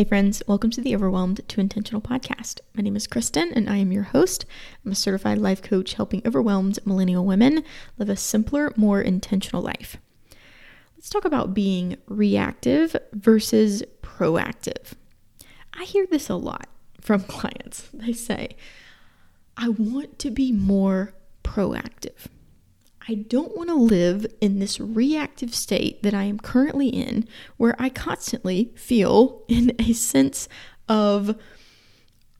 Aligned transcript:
Hey, 0.00 0.04
friends, 0.04 0.42
welcome 0.46 0.70
to 0.70 0.80
the 0.80 0.94
Overwhelmed 0.94 1.46
to 1.46 1.60
Intentional 1.60 2.00
podcast. 2.00 2.60
My 2.72 2.80
name 2.80 2.96
is 2.96 3.06
Kristen, 3.06 3.52
and 3.52 3.68
I 3.68 3.76
am 3.76 3.92
your 3.92 4.04
host. 4.04 4.46
I'm 4.82 4.92
a 4.92 4.94
certified 4.94 5.36
life 5.36 5.60
coach 5.60 5.92
helping 5.92 6.22
overwhelmed 6.24 6.78
millennial 6.86 7.26
women 7.26 7.62
live 7.98 8.08
a 8.08 8.16
simpler, 8.16 8.72
more 8.76 9.02
intentional 9.02 9.60
life. 9.62 9.98
Let's 10.96 11.10
talk 11.10 11.26
about 11.26 11.52
being 11.52 11.98
reactive 12.06 12.96
versus 13.12 13.82
proactive. 14.00 14.94
I 15.74 15.84
hear 15.84 16.06
this 16.06 16.30
a 16.30 16.34
lot 16.34 16.70
from 16.98 17.20
clients. 17.24 17.90
They 17.92 18.14
say, 18.14 18.56
I 19.58 19.68
want 19.68 20.18
to 20.20 20.30
be 20.30 20.50
more 20.50 21.12
proactive. 21.44 22.28
I 23.10 23.14
don't 23.14 23.56
want 23.56 23.70
to 23.70 23.74
live 23.74 24.24
in 24.40 24.60
this 24.60 24.78
reactive 24.78 25.52
state 25.52 26.04
that 26.04 26.14
I 26.14 26.22
am 26.22 26.38
currently 26.38 26.90
in, 26.90 27.26
where 27.56 27.74
I 27.76 27.88
constantly 27.88 28.70
feel 28.76 29.42
in 29.48 29.74
a 29.80 29.94
sense 29.94 30.48
of 30.88 31.36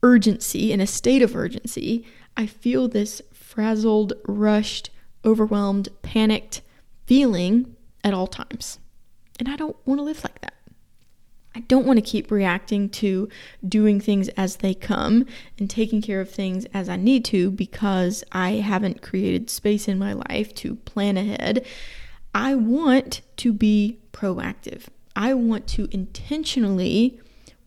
urgency, 0.01 0.71
in 0.71 0.79
a 0.79 0.87
state 0.87 1.21
of 1.21 1.35
urgency. 1.35 2.05
I 2.37 2.45
feel 2.45 2.87
this 2.87 3.21
frazzled, 3.33 4.13
rushed, 4.25 4.91
overwhelmed, 5.25 5.89
panicked 6.03 6.61
feeling 7.05 7.75
at 8.01 8.13
all 8.13 8.27
times. 8.27 8.79
And 9.39 9.49
I 9.49 9.57
don't 9.57 9.75
want 9.85 9.99
to 9.99 10.05
live 10.05 10.23
like 10.23 10.39
that. 10.39 10.53
I 11.53 11.59
don't 11.61 11.85
want 11.85 11.97
to 11.97 12.01
keep 12.01 12.31
reacting 12.31 12.89
to 12.89 13.27
doing 13.67 13.99
things 13.99 14.29
as 14.29 14.57
they 14.57 14.73
come 14.73 15.25
and 15.59 15.69
taking 15.69 16.01
care 16.01 16.21
of 16.21 16.29
things 16.29 16.65
as 16.73 16.87
I 16.87 16.95
need 16.95 17.25
to 17.25 17.51
because 17.51 18.23
I 18.31 18.51
haven't 18.51 19.01
created 19.01 19.49
space 19.49 19.87
in 19.87 19.99
my 19.99 20.13
life 20.13 20.55
to 20.55 20.75
plan 20.75 21.17
ahead. 21.17 21.65
I 22.33 22.55
want 22.55 23.21
to 23.37 23.51
be 23.51 23.99
proactive. 24.13 24.83
I 25.15 25.33
want 25.33 25.67
to 25.69 25.89
intentionally 25.91 27.19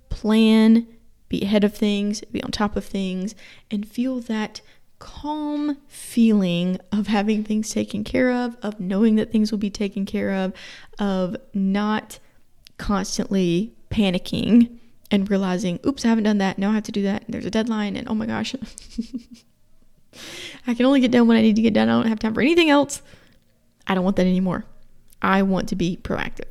plan, 0.08 0.86
be 1.28 1.42
ahead 1.42 1.64
of 1.64 1.74
things, 1.74 2.22
be 2.22 2.42
on 2.42 2.50
top 2.50 2.76
of 2.76 2.84
things, 2.84 3.34
and 3.70 3.86
feel 3.86 4.20
that 4.20 4.62
calm 4.98 5.76
feeling 5.86 6.78
of 6.90 7.08
having 7.08 7.44
things 7.44 7.68
taken 7.68 8.04
care 8.04 8.30
of, 8.30 8.56
of 8.62 8.80
knowing 8.80 9.16
that 9.16 9.30
things 9.30 9.50
will 9.50 9.58
be 9.58 9.68
taken 9.68 10.06
care 10.06 10.32
of, 10.32 10.54
of 10.98 11.36
not 11.52 12.18
constantly 12.78 13.74
panicking 13.90 14.78
and 15.10 15.30
realizing, 15.30 15.78
oops, 15.86 16.04
I 16.04 16.08
haven't 16.08 16.24
done 16.24 16.38
that. 16.38 16.58
Now 16.58 16.70
I 16.70 16.74
have 16.74 16.84
to 16.84 16.92
do 16.92 17.02
that. 17.02 17.24
There's 17.28 17.46
a 17.46 17.50
deadline, 17.50 17.96
and 17.96 18.08
oh 18.08 18.14
my 18.14 18.26
gosh, 18.26 18.54
I 20.66 20.74
can 20.74 20.86
only 20.86 21.00
get 21.00 21.10
done 21.10 21.28
what 21.28 21.36
I 21.36 21.42
need 21.42 21.56
to 21.56 21.62
get 21.62 21.74
done. 21.74 21.88
I 21.88 21.92
don't 21.92 22.08
have 22.08 22.18
time 22.18 22.34
for 22.34 22.40
anything 22.40 22.70
else. 22.70 23.02
I 23.86 23.94
don't 23.94 24.04
want 24.04 24.16
that 24.16 24.26
anymore. 24.26 24.64
I 25.20 25.42
want 25.42 25.68
to 25.70 25.76
be 25.76 25.98
proactive. 26.02 26.48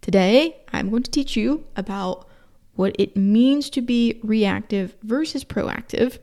Today, 0.00 0.56
I'm 0.72 0.90
going 0.90 1.02
to 1.02 1.10
teach 1.10 1.36
you 1.36 1.64
about 1.76 2.28
what 2.74 2.94
it 2.98 3.16
means 3.16 3.70
to 3.70 3.80
be 3.80 4.20
reactive 4.22 4.96
versus 5.02 5.44
proactive 5.44 6.18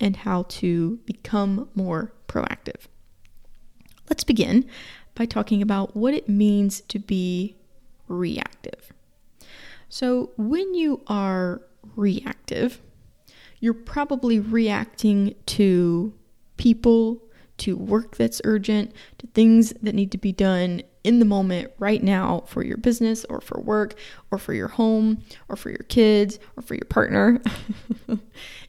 and 0.00 0.16
how 0.16 0.44
to 0.44 0.98
become 1.04 1.68
more 1.74 2.12
proactive. 2.28 2.86
Let's 4.08 4.24
begin 4.24 4.66
by 5.14 5.26
talking 5.26 5.62
about 5.62 5.96
what 5.96 6.14
it 6.14 6.28
means 6.28 6.80
to 6.82 6.98
be 6.98 7.56
reactive. 8.08 8.92
So, 9.88 10.30
when 10.36 10.74
you 10.74 11.02
are 11.06 11.62
reactive, 11.94 12.80
you're 13.60 13.74
probably 13.74 14.40
reacting 14.40 15.34
to 15.46 16.12
people, 16.56 17.22
to 17.58 17.76
work 17.76 18.16
that's 18.16 18.40
urgent, 18.44 18.92
to 19.18 19.26
things 19.28 19.72
that 19.82 19.94
need 19.94 20.12
to 20.12 20.18
be 20.18 20.32
done 20.32 20.82
in 21.04 21.20
the 21.20 21.24
moment 21.24 21.70
right 21.78 22.02
now 22.02 22.42
for 22.46 22.64
your 22.64 22.76
business 22.76 23.24
or 23.26 23.40
for 23.40 23.60
work 23.60 23.94
or 24.32 24.38
for 24.38 24.52
your 24.52 24.68
home 24.68 25.22
or 25.48 25.54
for 25.54 25.70
your 25.70 25.84
kids 25.88 26.38
or 26.56 26.62
for 26.62 26.74
your 26.74 26.84
partner. 26.86 27.40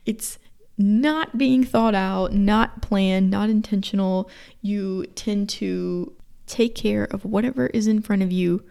it's 0.06 0.38
not 0.78 1.38
being 1.38 1.64
thought 1.64 1.96
out, 1.96 2.34
not 2.34 2.82
planned, 2.84 3.32
not 3.32 3.50
intentional. 3.50 4.30
You 4.62 5.08
tend 5.16 5.50
to 5.50 6.14
take 6.46 6.76
care 6.76 7.06
of 7.06 7.26
whatever 7.26 7.68
is 7.68 7.88
in 7.88 8.02
front 8.02 8.22
of 8.22 8.32
you 8.32 8.64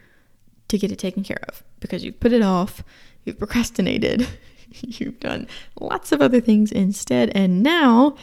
to 0.69 0.79
get 0.79 0.93
it 0.93 0.99
taken 0.99 1.23
care 1.23 1.41
of 1.49 1.63
because 1.81 2.05
you've 2.05 2.21
put 2.21 2.33
it 2.33 2.43
off, 2.43 2.83
you've 3.25 3.39
procrastinated, 3.39 4.27
you've 4.71 5.21
done 5.21 5.47
lots 5.81 6.13
of 6.13 6.21
other 6.21 6.41
things 6.41 6.73
instead, 6.73 7.31
and 7.35 7.63
now 7.63 8.17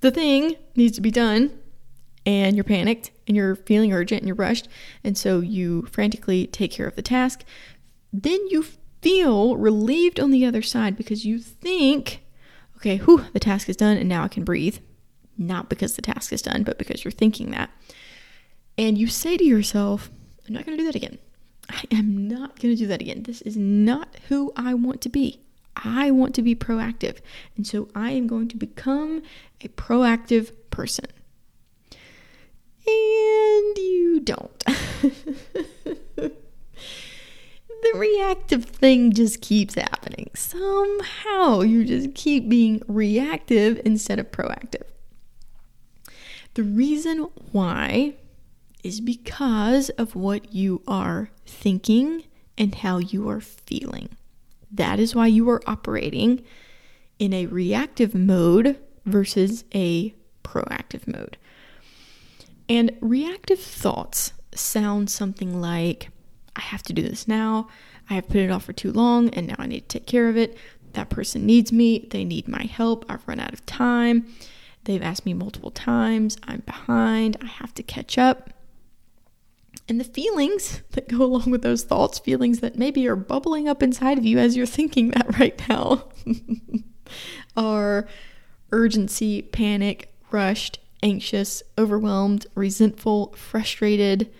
the 0.00 0.10
thing 0.10 0.56
needs 0.76 0.96
to 0.96 1.00
be 1.00 1.10
done 1.10 1.58
and 2.26 2.56
you're 2.56 2.64
panicked 2.64 3.10
and 3.26 3.36
you're 3.36 3.54
feeling 3.54 3.92
urgent 3.92 4.20
and 4.20 4.28
you're 4.28 4.36
rushed, 4.36 4.68
and 5.02 5.16
so 5.16 5.40
you 5.40 5.82
frantically 5.86 6.46
take 6.46 6.72
care 6.72 6.86
of 6.86 6.96
the 6.96 7.02
task. 7.02 7.44
Then 8.12 8.40
you 8.48 8.64
feel 9.02 9.56
relieved 9.56 10.18
on 10.18 10.30
the 10.30 10.46
other 10.46 10.62
side 10.62 10.96
because 10.96 11.26
you 11.26 11.38
think, 11.38 12.22
okay, 12.76 12.96
whew, 12.98 13.24
the 13.32 13.40
task 13.40 13.68
is 13.68 13.76
done 13.76 13.96
and 13.96 14.08
now 14.08 14.24
I 14.24 14.28
can 14.28 14.44
breathe. 14.44 14.78
Not 15.36 15.68
because 15.68 15.96
the 15.96 16.02
task 16.02 16.32
is 16.32 16.42
done, 16.42 16.62
but 16.62 16.78
because 16.78 17.04
you're 17.04 17.12
thinking 17.12 17.50
that. 17.50 17.70
And 18.78 18.96
you 18.96 19.06
say 19.06 19.36
to 19.36 19.44
yourself, 19.44 20.10
I'm 20.46 20.54
not 20.54 20.64
going 20.64 20.78
to 20.78 20.82
do 20.82 20.86
that 20.86 20.94
again. 20.94 21.18
I 21.68 21.82
am 21.90 22.28
not 22.28 22.60
going 22.60 22.74
to 22.74 22.78
do 22.78 22.86
that 22.88 23.00
again. 23.00 23.22
This 23.22 23.42
is 23.42 23.56
not 23.56 24.16
who 24.28 24.52
I 24.56 24.74
want 24.74 25.00
to 25.02 25.08
be. 25.08 25.40
I 25.76 26.10
want 26.10 26.34
to 26.36 26.42
be 26.42 26.54
proactive. 26.54 27.18
And 27.56 27.66
so 27.66 27.88
I 27.94 28.10
am 28.12 28.26
going 28.26 28.48
to 28.48 28.56
become 28.56 29.22
a 29.60 29.68
proactive 29.68 30.52
person. 30.70 31.06
And 32.86 33.78
you 33.78 34.20
don't. 34.22 34.64
the 34.64 36.32
reactive 37.94 38.64
thing 38.64 39.12
just 39.12 39.40
keeps 39.40 39.74
happening. 39.74 40.30
Somehow 40.34 41.62
you 41.62 41.84
just 41.84 42.14
keep 42.14 42.48
being 42.48 42.82
reactive 42.86 43.80
instead 43.84 44.18
of 44.18 44.30
proactive. 44.30 44.82
The 46.54 46.62
reason 46.62 47.28
why 47.52 48.14
is 48.84 49.00
because 49.00 49.88
of 49.90 50.14
what 50.14 50.54
you 50.54 50.82
are 50.86 51.30
thinking 51.46 52.24
and 52.56 52.74
how 52.74 52.98
you 52.98 53.28
are 53.28 53.40
feeling. 53.40 54.10
That 54.70 54.98
is 54.98 55.14
why 55.14 55.28
you 55.28 55.48
are 55.50 55.62
operating 55.66 56.42
in 57.18 57.32
a 57.32 57.46
reactive 57.46 58.14
mode 58.14 58.78
versus 59.04 59.64
a 59.74 60.14
proactive 60.42 61.06
mode. 61.06 61.36
And 62.68 62.96
reactive 63.00 63.60
thoughts 63.60 64.32
sound 64.54 65.10
something 65.10 65.60
like, 65.60 66.10
I 66.56 66.60
have 66.60 66.82
to 66.84 66.92
do 66.92 67.02
this 67.02 67.28
now. 67.28 67.68
I 68.08 68.14
have 68.14 68.28
put 68.28 68.36
it 68.36 68.50
off 68.50 68.64
for 68.64 68.72
too 68.72 68.92
long 68.92 69.28
and 69.30 69.46
now 69.48 69.56
I 69.58 69.66
need 69.66 69.88
to 69.88 69.98
take 69.98 70.06
care 70.06 70.28
of 70.28 70.36
it. 70.36 70.56
That 70.92 71.10
person 71.10 71.44
needs 71.46 71.72
me. 71.72 72.06
They 72.10 72.24
need 72.24 72.48
my 72.48 72.64
help. 72.64 73.04
I've 73.08 73.26
run 73.26 73.40
out 73.40 73.52
of 73.52 73.64
time. 73.66 74.26
They've 74.84 75.02
asked 75.02 75.26
me 75.26 75.34
multiple 75.34 75.70
times. 75.70 76.36
I'm 76.44 76.60
behind. 76.60 77.36
I 77.40 77.46
have 77.46 77.74
to 77.74 77.82
catch 77.82 78.18
up. 78.18 78.50
And 79.88 80.00
the 80.00 80.04
feelings 80.04 80.80
that 80.92 81.08
go 81.08 81.22
along 81.22 81.50
with 81.50 81.62
those 81.62 81.82
thoughts, 81.82 82.18
feelings 82.18 82.60
that 82.60 82.78
maybe 82.78 83.06
are 83.06 83.16
bubbling 83.16 83.68
up 83.68 83.82
inside 83.82 84.16
of 84.16 84.24
you 84.24 84.38
as 84.38 84.56
you're 84.56 84.66
thinking 84.66 85.10
that 85.10 85.38
right 85.38 85.60
now, 85.68 86.04
are 87.56 88.08
urgency, 88.72 89.42
panic, 89.42 90.14
rushed, 90.30 90.78
anxious, 91.02 91.62
overwhelmed, 91.76 92.46
resentful, 92.54 93.34
frustrated. 93.36 94.32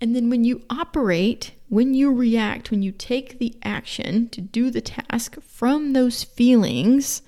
And 0.00 0.14
then 0.14 0.28
when 0.30 0.44
you 0.44 0.62
operate, 0.68 1.52
when 1.68 1.94
you 1.94 2.12
react, 2.12 2.70
when 2.70 2.82
you 2.82 2.92
take 2.92 3.38
the 3.38 3.54
action 3.62 4.28
to 4.30 4.40
do 4.40 4.70
the 4.70 4.80
task 4.80 5.40
from 5.42 5.92
those 5.92 6.24
feelings, 6.24 7.22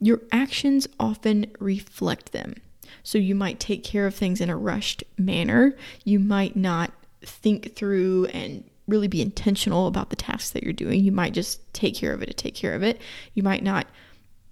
your 0.00 0.20
actions 0.32 0.88
often 0.98 1.46
reflect 1.60 2.32
them. 2.32 2.54
So 3.02 3.18
you 3.18 3.34
might 3.34 3.60
take 3.60 3.84
care 3.84 4.06
of 4.06 4.14
things 4.14 4.40
in 4.40 4.50
a 4.50 4.56
rushed 4.56 5.04
manner. 5.18 5.74
You 6.04 6.18
might 6.18 6.56
not 6.56 6.92
think 7.22 7.74
through 7.74 8.26
and 8.26 8.64
really 8.86 9.08
be 9.08 9.22
intentional 9.22 9.86
about 9.86 10.10
the 10.10 10.16
tasks 10.16 10.50
that 10.50 10.62
you're 10.62 10.72
doing. 10.72 11.04
You 11.04 11.12
might 11.12 11.32
just 11.32 11.72
take 11.72 11.94
care 11.94 12.12
of 12.12 12.22
it 12.22 12.26
to 12.26 12.34
take 12.34 12.54
care 12.54 12.74
of 12.74 12.82
it. 12.82 13.00
You 13.34 13.42
might 13.42 13.62
not 13.62 13.86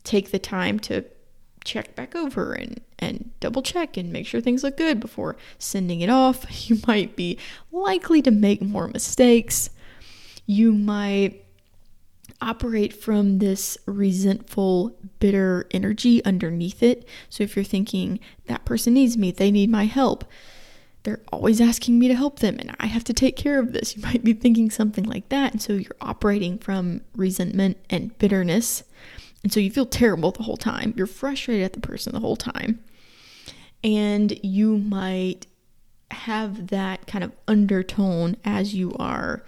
take 0.05 0.31
the 0.31 0.38
time 0.38 0.78
to 0.81 1.05
check 1.64 1.94
back 1.94 2.14
over 2.17 2.52
and, 2.52 2.81
and 2.99 3.31
double 3.40 3.62
check 3.62 3.96
and 3.96 4.12
make 4.12 4.26
sure 4.26 4.40
things 4.40 4.64
look 4.64 4.76
good 4.76 5.00
before 5.00 5.37
sending 5.58 6.00
it 6.00 6.11
off. 6.11 6.46
You 6.69 6.81
might 6.87 7.17
be 7.17 7.38
likely 7.70 8.22
to 8.22 8.31
make 8.31 8.62
more 8.62 8.88
mistakes. 8.88 9.70
You 10.46 10.72
might 10.72 11.42
operate 12.43 12.93
from 12.93 13.39
this 13.39 13.79
resentful, 13.87 14.94
bitter 15.21 15.67
energy 15.71 16.23
underneath 16.25 16.83
it. 16.83 17.09
So 17.31 17.44
if 17.44 17.56
you're 17.56 17.65
thinking, 17.65 18.21
that 18.47 18.65
person 18.65 18.94
needs 18.94 19.17
me, 19.17 19.31
they 19.31 19.50
need 19.50 19.71
my 19.71 19.87
help, 19.87 20.25
they're 21.05 21.21
always 21.33 21.61
asking 21.61 21.99
me 21.99 22.09
to 22.09 22.15
help 22.15 22.41
them 22.41 22.59
and 22.59 22.75
I 22.79 22.87
have 22.87 23.05
to 23.05 23.12
take 23.12 23.37
care 23.37 23.59
of 23.59 23.73
this. 23.73 23.97
You 23.97 24.03
might 24.06 24.25
be 24.25 24.33
thinking 24.33 24.71
something 24.71 25.05
like 25.05 25.29
that. 25.31 25.53
And 25.53 25.62
so 25.62 25.75
you're 25.75 25.97
operating 26.00 26.59
from 26.59 27.00
resentment 27.17 27.79
and 27.89 28.17
bitterness. 28.19 28.85
And 29.43 29.53
so 29.53 29.61
you 29.61 29.71
feel 29.71 29.87
terrible 29.87 30.31
the 30.31 30.44
whole 30.44 30.56
time. 30.56 30.94
You're 30.97 31.06
frustrated 31.06 31.65
at 31.65 31.73
the 31.73 31.81
person 31.81 32.12
the 32.12 32.21
whole 32.21 32.37
time. 32.37 32.83
And 33.83 34.39
you 34.44 34.79
might 34.79 35.47
have 36.12 36.69
that 36.69 37.06
kind 37.06 37.25
of 37.25 37.33
undertone 37.49 38.37
as 38.44 38.75
you 38.75 38.94
are 38.99 39.43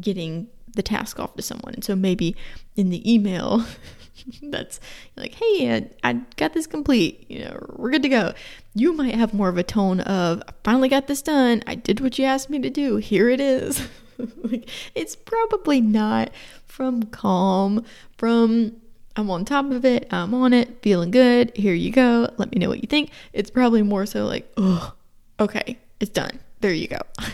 getting 0.00 0.48
the 0.76 0.82
task 0.82 1.18
off 1.18 1.34
to 1.36 1.42
someone. 1.42 1.74
And 1.74 1.84
so 1.84 1.96
maybe 1.96 2.36
in 2.76 2.90
the 2.90 3.12
email, 3.12 3.64
that's 4.42 4.80
like, 5.16 5.34
hey, 5.34 5.74
I, 5.74 5.90
I, 6.08 6.20
got 6.36 6.52
this 6.52 6.66
complete. 6.66 7.26
You 7.28 7.44
know, 7.44 7.66
we're 7.76 7.90
good 7.90 8.02
to 8.02 8.08
go. 8.08 8.32
You 8.74 8.92
might 8.92 9.14
have 9.14 9.34
more 9.34 9.48
of 9.48 9.58
a 9.58 9.62
tone 9.62 10.00
of, 10.00 10.42
I 10.46 10.52
finally 10.64 10.88
got 10.88 11.06
this 11.06 11.22
done. 11.22 11.62
I 11.66 11.74
did 11.74 12.00
what 12.00 12.18
you 12.18 12.24
asked 12.24 12.50
me 12.50 12.58
to 12.60 12.70
do. 12.70 12.96
Here 12.96 13.28
it 13.28 13.40
is. 13.40 13.86
like, 14.44 14.68
it's 14.94 15.16
probably 15.16 15.80
not 15.80 16.30
from 16.66 17.04
calm, 17.04 17.84
from 18.16 18.80
I'm 19.16 19.30
on 19.30 19.46
top 19.46 19.70
of 19.70 19.84
it, 19.84 20.06
I'm 20.10 20.34
on 20.34 20.52
it, 20.52 20.82
feeling 20.82 21.10
good. 21.10 21.56
Here 21.56 21.72
you 21.72 21.90
go. 21.90 22.28
Let 22.36 22.52
me 22.52 22.58
know 22.58 22.68
what 22.68 22.82
you 22.82 22.86
think. 22.86 23.10
It's 23.32 23.50
probably 23.50 23.82
more 23.82 24.04
so 24.04 24.26
like, 24.26 24.50
oh, 24.58 24.92
okay, 25.40 25.78
it's 26.00 26.10
done. 26.10 26.38
There 26.60 26.72
you 26.72 26.88
go. 26.88 26.98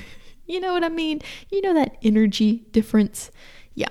you 0.53 0.61
know 0.61 0.73
what 0.73 0.85
I 0.85 0.89
mean? 0.89 1.21
You 1.51 1.63
know 1.63 1.75
that 1.75 1.97
energy 2.03 2.65
difference? 2.73 3.31
Yeah, 3.75 3.89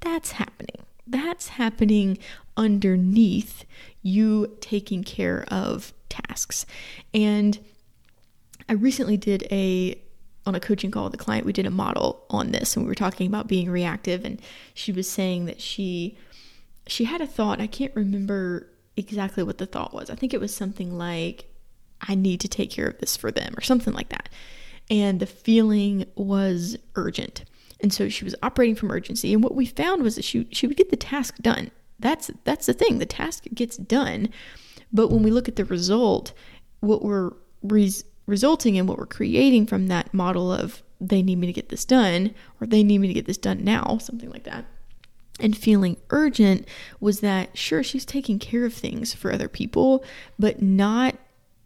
that's 0.00 0.32
happening 0.32 0.84
that's 1.06 1.48
happening 1.48 2.18
underneath 2.56 3.64
you 4.02 4.56
taking 4.60 5.02
care 5.04 5.44
of 5.48 5.92
tasks. 6.08 6.66
And 7.12 7.58
I 8.68 8.74
recently 8.74 9.16
did 9.16 9.46
a 9.50 10.00
on 10.46 10.54
a 10.54 10.60
coaching 10.60 10.90
call 10.90 11.04
with 11.04 11.14
a 11.14 11.18
client, 11.18 11.46
we 11.46 11.54
did 11.54 11.64
a 11.64 11.70
model 11.70 12.22
on 12.28 12.52
this 12.52 12.76
and 12.76 12.84
we 12.84 12.88
were 12.90 12.94
talking 12.94 13.26
about 13.26 13.46
being 13.48 13.70
reactive 13.70 14.26
and 14.26 14.40
she 14.74 14.92
was 14.92 15.08
saying 15.08 15.46
that 15.46 15.58
she 15.58 16.18
she 16.86 17.04
had 17.04 17.22
a 17.22 17.26
thought, 17.26 17.62
I 17.62 17.66
can't 17.66 17.94
remember 17.96 18.68
exactly 18.94 19.42
what 19.42 19.56
the 19.56 19.64
thought 19.64 19.94
was. 19.94 20.10
I 20.10 20.14
think 20.14 20.34
it 20.34 20.40
was 20.40 20.54
something 20.54 20.98
like 20.98 21.46
I 22.02 22.14
need 22.14 22.40
to 22.40 22.48
take 22.48 22.70
care 22.70 22.86
of 22.86 22.98
this 22.98 23.16
for 23.16 23.30
them 23.30 23.54
or 23.56 23.62
something 23.62 23.94
like 23.94 24.10
that. 24.10 24.28
And 24.90 25.20
the 25.20 25.26
feeling 25.26 26.06
was 26.14 26.76
urgent. 26.94 27.44
And 27.80 27.92
so 27.92 28.08
she 28.08 28.24
was 28.24 28.34
operating 28.42 28.74
from 28.74 28.90
urgency. 28.90 29.32
And 29.32 29.42
what 29.42 29.54
we 29.54 29.66
found 29.66 30.02
was 30.02 30.16
that 30.16 30.24
she, 30.24 30.46
she 30.52 30.66
would 30.66 30.76
get 30.76 30.90
the 30.90 30.96
task 30.96 31.36
done. 31.40 31.70
That's, 31.98 32.30
that's 32.44 32.66
the 32.66 32.72
thing, 32.72 32.98
the 32.98 33.06
task 33.06 33.44
gets 33.54 33.76
done. 33.76 34.28
But 34.92 35.08
when 35.08 35.22
we 35.22 35.30
look 35.30 35.48
at 35.48 35.56
the 35.56 35.64
result, 35.64 36.32
what 36.80 37.02
we're 37.02 37.32
res- 37.62 38.04
resulting 38.26 38.76
in, 38.76 38.86
what 38.86 38.98
we're 38.98 39.06
creating 39.06 39.66
from 39.66 39.88
that 39.88 40.12
model 40.14 40.52
of 40.52 40.82
they 41.00 41.22
need 41.22 41.38
me 41.38 41.46
to 41.46 41.52
get 41.52 41.68
this 41.68 41.84
done, 41.84 42.34
or 42.60 42.66
they 42.66 42.82
need 42.82 42.98
me 42.98 43.08
to 43.08 43.14
get 43.14 43.26
this 43.26 43.36
done 43.38 43.64
now, 43.64 43.98
something 43.98 44.30
like 44.30 44.44
that, 44.44 44.64
and 45.40 45.56
feeling 45.56 45.96
urgent 46.10 46.66
was 47.00 47.20
that 47.20 47.56
sure, 47.58 47.82
she's 47.82 48.04
taking 48.04 48.38
care 48.38 48.64
of 48.64 48.72
things 48.72 49.12
for 49.12 49.32
other 49.32 49.48
people, 49.48 50.04
but 50.38 50.62
not 50.62 51.16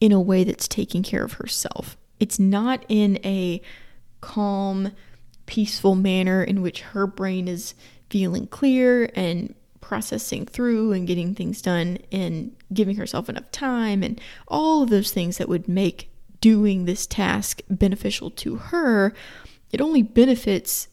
in 0.00 0.11
a 0.11 0.20
way 0.20 0.43
that's 0.43 0.67
taking 0.67 1.03
care 1.03 1.25
of 1.25 1.35
herself. 1.35 1.97
It's 2.20 2.38
not 2.38 2.85
in 2.88 3.19
a 3.25 3.61
calm, 4.20 4.93
peaceful 5.47 5.94
manner 5.94 6.43
in 6.43 6.62
which 6.62 6.81
her 6.81 7.06
brain 7.06 7.49
is 7.49 7.75
feeling 8.11 8.47
clear 8.47 9.11
and 9.15 9.55
processing 9.81 10.44
through 10.44 10.93
and 10.93 11.06
getting 11.06 11.35
things 11.35 11.62
done 11.62 11.99
and 12.12 12.55
giving 12.73 12.97
herself 12.97 13.29
enough 13.29 13.50
time 13.50 14.03
and 14.03 14.20
all 14.47 14.82
of 14.82 14.91
those 14.91 15.11
things 15.11 15.38
that 15.38 15.49
would 15.49 15.67
make 15.67 16.11
doing 16.41 16.85
this 16.85 17.06
task 17.06 17.62
beneficial 17.70 18.31
to 18.31 18.56
her, 18.56 19.15
it 19.73 19.81
only 19.81 20.03
benefits 20.03 20.88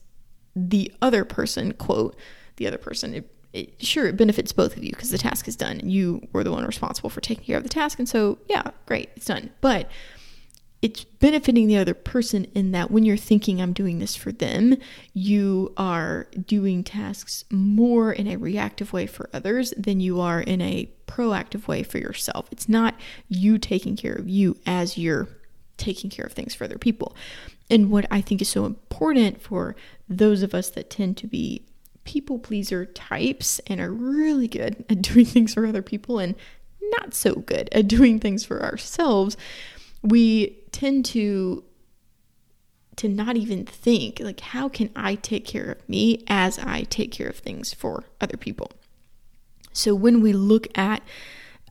the 0.55 0.91
other 1.01 1.25
person, 1.25 1.73
quote, 1.73 2.15
the 2.55 2.67
other 2.67 2.77
person. 2.77 3.13
It, 3.13 3.31
it, 3.53 3.83
sure, 3.83 4.07
it 4.07 4.17
benefits 4.17 4.51
both 4.51 4.75
of 4.75 4.83
you 4.83 4.91
because 4.91 5.11
the 5.11 5.17
task 5.17 5.47
is 5.47 5.55
done 5.55 5.79
and 5.79 5.91
you 5.91 6.25
were 6.33 6.43
the 6.43 6.51
one 6.51 6.65
responsible 6.65 7.09
for 7.09 7.21
taking 7.21 7.43
care 7.43 7.57
of 7.57 7.63
the 7.63 7.69
task. 7.69 7.99
And 7.99 8.07
so, 8.07 8.37
yeah, 8.49 8.63
great, 8.85 9.09
it's 9.15 9.25
done. 9.25 9.51
But 9.61 9.89
it's 10.81 11.03
benefiting 11.03 11.67
the 11.67 11.77
other 11.77 11.93
person 11.93 12.45
in 12.53 12.71
that 12.71 12.91
when 12.91 13.05
you're 13.05 13.17
thinking 13.17 13.61
I'm 13.61 13.73
doing 13.73 13.99
this 13.99 14.15
for 14.15 14.31
them, 14.31 14.77
you 15.13 15.73
are 15.77 16.27
doing 16.45 16.83
tasks 16.83 17.45
more 17.49 18.11
in 18.11 18.27
a 18.27 18.35
reactive 18.35 18.93
way 18.93 19.07
for 19.07 19.29
others 19.33 19.73
than 19.77 19.99
you 19.99 20.19
are 20.21 20.41
in 20.41 20.61
a 20.61 20.89
proactive 21.07 21.67
way 21.67 21.81
for 21.81 21.97
yourself. 21.97 22.47
It's 22.51 22.69
not 22.69 22.95
you 23.29 23.57
taking 23.57 23.95
care 23.95 24.13
of 24.13 24.27
you 24.27 24.57
as 24.65 24.97
you're 24.97 25.27
taking 25.77 26.09
care 26.09 26.25
of 26.25 26.33
things 26.33 26.53
for 26.53 26.65
other 26.65 26.77
people. 26.77 27.15
And 27.69 27.89
what 27.89 28.05
I 28.11 28.21
think 28.21 28.41
is 28.41 28.49
so 28.49 28.65
important 28.65 29.41
for 29.41 29.75
those 30.07 30.43
of 30.43 30.53
us 30.53 30.69
that 30.71 30.89
tend 30.89 31.17
to 31.17 31.27
be 31.27 31.65
people 32.03 32.37
pleaser 32.37 32.85
types 32.85 33.59
and 33.65 33.81
are 33.81 33.91
really 33.91 34.47
good 34.47 34.85
at 34.89 35.01
doing 35.01 35.25
things 35.25 35.53
for 35.53 35.65
other 35.65 35.81
people 35.81 36.19
and 36.19 36.35
not 36.99 37.15
so 37.15 37.33
good 37.33 37.67
at 37.71 37.87
doing 37.87 38.19
things 38.19 38.45
for 38.45 38.61
ourselves 38.61 39.35
we 40.05 40.55
tend 40.75 41.05
to 41.05 41.63
to 42.97 43.07
not 43.07 43.35
even 43.35 43.65
think 43.65 44.19
like 44.19 44.39
how 44.39 44.69
can 44.69 44.89
I 44.95 45.15
take 45.15 45.45
care 45.45 45.71
of 45.71 45.89
me 45.89 46.23
as 46.27 46.59
I 46.59 46.83
take 46.83 47.11
care 47.11 47.27
of 47.27 47.37
things 47.37 47.73
for 47.73 48.05
other 48.21 48.37
people. 48.37 48.71
So 49.73 49.93
when 49.93 50.21
we 50.21 50.31
look 50.31 50.67
at 50.77 51.01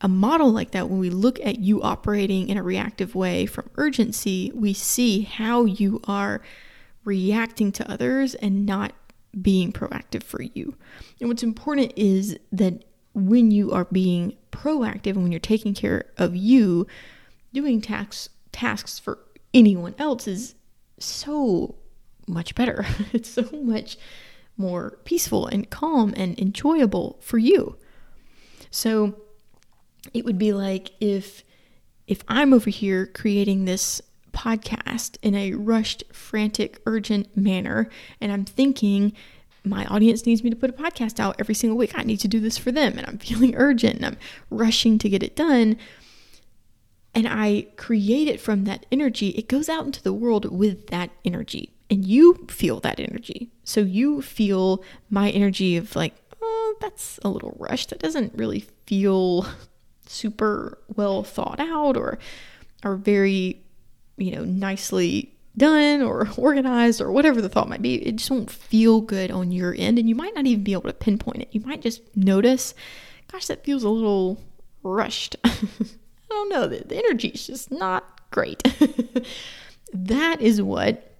a 0.00 0.08
model 0.08 0.50
like 0.50 0.72
that, 0.72 0.90
when 0.90 0.98
we 0.98 1.08
look 1.08 1.38
at 1.40 1.60
you 1.60 1.82
operating 1.82 2.48
in 2.48 2.58
a 2.58 2.62
reactive 2.62 3.14
way 3.14 3.46
from 3.46 3.70
urgency, 3.76 4.52
we 4.54 4.74
see 4.74 5.22
how 5.22 5.64
you 5.64 6.00
are 6.04 6.42
reacting 7.04 7.72
to 7.72 7.90
others 7.90 8.34
and 8.34 8.66
not 8.66 8.92
being 9.40 9.72
proactive 9.72 10.22
for 10.22 10.42
you. 10.42 10.76
And 11.20 11.28
what's 11.28 11.42
important 11.42 11.92
is 11.96 12.36
that 12.52 12.84
when 13.14 13.50
you 13.50 13.72
are 13.72 13.86
being 13.86 14.36
proactive 14.50 15.12
and 15.12 15.22
when 15.22 15.32
you're 15.32 15.40
taking 15.40 15.74
care 15.74 16.04
of 16.18 16.36
you, 16.36 16.86
doing 17.52 17.80
tasks 17.80 18.28
tasks 18.54 18.98
for 18.98 19.18
anyone 19.52 19.94
else 19.98 20.26
is 20.26 20.54
so 20.98 21.74
much 22.26 22.54
better. 22.54 22.86
it's 23.12 23.28
so 23.28 23.48
much 23.52 23.98
more 24.56 24.98
peaceful 25.04 25.46
and 25.46 25.68
calm 25.68 26.14
and 26.16 26.38
enjoyable 26.38 27.18
for 27.20 27.38
you. 27.38 27.76
So 28.70 29.16
it 30.12 30.24
would 30.24 30.38
be 30.38 30.52
like 30.52 30.92
if 31.00 31.44
if 32.06 32.22
I'm 32.28 32.52
over 32.52 32.70
here 32.70 33.06
creating 33.06 33.64
this 33.64 34.02
podcast 34.32 35.16
in 35.22 35.34
a 35.34 35.54
rushed, 35.54 36.04
frantic, 36.12 36.80
urgent 36.86 37.34
manner 37.36 37.88
and 38.20 38.30
I'm 38.30 38.44
thinking 38.44 39.12
my 39.64 39.86
audience 39.86 40.26
needs 40.26 40.44
me 40.44 40.50
to 40.50 40.56
put 40.56 40.68
a 40.68 40.74
podcast 40.74 41.18
out 41.18 41.36
every 41.38 41.54
single 41.54 41.78
week. 41.78 41.92
I 41.96 42.02
need 42.02 42.18
to 42.18 42.28
do 42.28 42.40
this 42.40 42.58
for 42.58 42.70
them 42.70 42.98
and 42.98 43.06
I'm 43.06 43.18
feeling 43.26 43.54
urgent 43.56 43.96
and 43.96 44.06
I'm 44.06 44.18
rushing 44.50 44.98
to 44.98 45.08
get 45.08 45.22
it 45.22 45.34
done 45.34 45.76
and 47.14 47.28
I 47.28 47.66
create 47.76 48.28
it 48.28 48.40
from 48.40 48.64
that 48.64 48.86
energy, 48.90 49.28
it 49.30 49.48
goes 49.48 49.68
out 49.68 49.86
into 49.86 50.02
the 50.02 50.12
world 50.12 50.50
with 50.50 50.88
that 50.88 51.10
energy. 51.24 51.70
And 51.90 52.04
you 52.04 52.46
feel 52.48 52.80
that 52.80 52.98
energy. 52.98 53.50
So 53.62 53.80
you 53.80 54.22
feel 54.22 54.82
my 55.10 55.30
energy 55.30 55.76
of 55.76 55.94
like, 55.94 56.14
oh, 56.42 56.76
that's 56.80 57.20
a 57.24 57.28
little 57.28 57.54
rushed. 57.58 57.90
That 57.90 58.00
doesn't 58.00 58.34
really 58.34 58.66
feel 58.86 59.46
super 60.06 60.78
well 60.94 61.22
thought 61.22 61.60
out 61.60 61.96
or 61.96 62.18
or 62.84 62.96
very, 62.96 63.62
you 64.16 64.32
know, 64.32 64.44
nicely 64.44 65.34
done 65.56 66.02
or 66.02 66.28
organized 66.36 67.00
or 67.00 67.12
whatever 67.12 67.40
the 67.40 67.48
thought 67.48 67.68
might 67.68 67.82
be. 67.82 67.94
It 67.94 68.16
just 68.16 68.30
won't 68.30 68.50
feel 68.50 69.00
good 69.00 69.30
on 69.30 69.52
your 69.52 69.74
end. 69.78 69.98
And 69.98 70.08
you 70.08 70.14
might 70.14 70.34
not 70.34 70.46
even 70.46 70.64
be 70.64 70.72
able 70.72 70.82
to 70.82 70.92
pinpoint 70.92 71.42
it. 71.42 71.48
You 71.52 71.60
might 71.60 71.80
just 71.80 72.02
notice, 72.16 72.74
gosh, 73.30 73.46
that 73.46 73.64
feels 73.64 73.84
a 73.84 73.88
little 73.88 74.42
rushed. 74.82 75.36
Oh, 76.34 76.48
Don't 76.48 76.48
know, 76.48 76.66
the, 76.66 76.84
the 76.84 76.96
energy 76.96 77.28
is 77.28 77.46
just 77.46 77.70
not 77.70 78.20
great. 78.30 78.62
that 79.92 80.40
is 80.40 80.60
what 80.60 81.12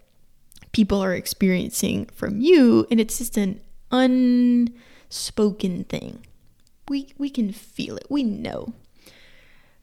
people 0.73 1.03
are 1.03 1.15
experiencing 1.15 2.07
from 2.07 2.41
you, 2.41 2.87
and 2.91 3.01
it's 3.01 3.19
just 3.19 3.37
an 3.37 3.61
unspoken 3.93 5.85
thing. 5.85 6.27
We, 6.89 7.15
we 7.17 7.31
can 7.31 7.53
feel 7.53 7.97
it, 7.97 8.07
we 8.11 8.25
know. 8.25 8.73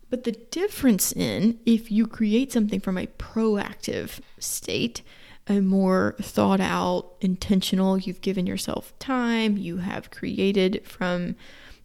But 0.10 0.26
the 0.26 0.34
difference 0.34 1.14
in 1.14 1.60
if 1.66 1.90
you 1.90 2.06
create 2.06 2.52
something 2.52 2.82
from 2.82 2.98
a 2.98 3.08
proactive 3.08 4.20
state, 4.38 5.02
a 5.48 5.62
more 5.62 6.16
thought 6.22 6.60
out, 6.60 7.14
intentional, 7.22 7.98
you've 7.98 8.22
given 8.22 8.46
yourself 8.46 8.94
time, 9.00 9.58
you 9.58 9.78
have 9.78 10.12
created 10.12 10.86
from 10.86 11.38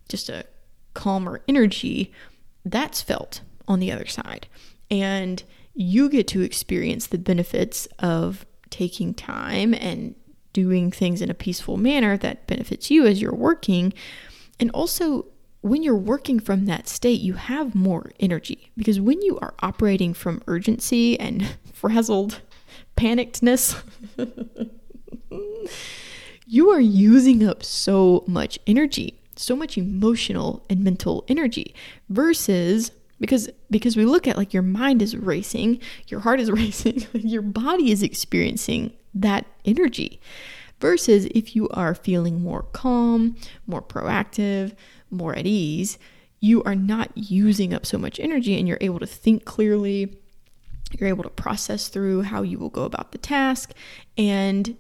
just 0.09 0.29
a 0.29 0.45
calmer 0.95 1.41
energy, 1.47 2.13
that's 2.67 3.01
felt 3.01 3.41
on 3.69 3.79
the 3.79 3.93
other 3.93 4.07
side. 4.07 4.47
And 4.91 5.43
you 5.75 6.09
get 6.09 6.27
to 6.29 6.43
experience 6.43 7.07
the 7.07 7.19
benefits 7.19 7.87
of 7.99 8.45
taking 8.71 9.15
time 9.15 9.73
and 9.73 10.15
doing 10.53 10.91
things 10.91 11.23
in 11.23 11.31
a 11.31 11.35
peaceful 11.35 11.77
manner 11.77 12.17
that 12.17 12.47
benefits 12.47 12.91
you 12.91 13.07
as 13.07 13.21
you're 13.23 13.35
working. 13.35 13.93
And 14.59 14.71
also, 14.73 15.27
when 15.61 15.83
you're 15.83 15.97
working 15.97 16.41
from 16.41 16.67
that 16.67 16.89
state, 16.89 17.21
you 17.21 17.35
have 17.35 17.75
more 17.75 18.11
energy 18.19 18.71
because 18.77 19.01
when 19.01 19.21
you 19.23 19.39
are 19.41 19.55
operating 19.61 20.15
from 20.15 20.43
urgency 20.47 21.19
and 21.21 21.57
frazzled 21.73 22.41
panickedness, 22.97 23.83
you 26.47 26.71
are 26.71 26.81
using 26.81 27.47
up 27.47 27.63
so 27.63 28.25
much 28.27 28.59
energy 28.67 29.21
so 29.37 29.55
much 29.57 29.77
emotional 29.77 30.65
and 30.71 30.83
mental 30.83 31.25
energy 31.29 31.75
versus 32.09 32.91
because 33.21 33.49
because 33.71 33.97
we 33.97 34.05
look 34.05 34.27
at 34.27 34.37
like 34.37 34.53
your 34.53 34.63
mind 34.63 35.03
is 35.03 35.17
racing 35.17 35.81
your 36.09 36.21
heart 36.21 36.41
is 36.41 36.51
racing 36.63 37.07
your 37.15 37.43
body 37.43 37.91
is 37.91 38.03
experiencing 38.03 38.93
that 39.15 39.47
energy 39.65 40.21
Versus 40.81 41.25
if 41.27 41.57
you 41.57 41.69
are 41.71 41.95
feeling 41.95 42.43
more 42.43 42.63
calm, 42.63 43.37
more 43.67 43.81
proactive, 43.81 44.75
more 45.11 45.35
at 45.35 45.47
ease, 45.47 45.99
you 46.41 46.63
are 46.65 46.75
not 46.75 47.11
using 47.17 47.73
up 47.73 47.87
so 47.87 47.97
much 47.97 48.21
energy 48.21 48.59
and 48.59 48.69
you're 48.69 48.77
able 48.83 48.99
to 48.99 49.07
think 49.07 49.47
clearly. 49.47 50.19
You're 50.99 51.09
able 51.09 51.23
to 51.25 51.31
process 51.31 51.89
through 51.89 52.23
how 52.23 52.43
you 52.43 52.59
will 52.59 52.69
go 52.69 52.83
about 52.83 53.13
the 53.13 53.19
task. 53.19 53.73
And 54.19 54.77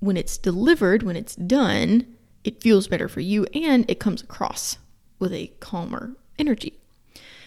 when 0.00 0.18
it's 0.18 0.36
delivered, 0.36 1.02
when 1.02 1.16
it's 1.16 1.34
done, 1.34 2.06
it 2.44 2.62
feels 2.62 2.88
better 2.88 3.08
for 3.08 3.20
you 3.20 3.44
and 3.54 3.88
it 3.90 4.00
comes 4.00 4.22
across 4.22 4.78
with 5.18 5.32
a 5.32 5.48
calmer 5.60 6.16
energy. 6.38 6.78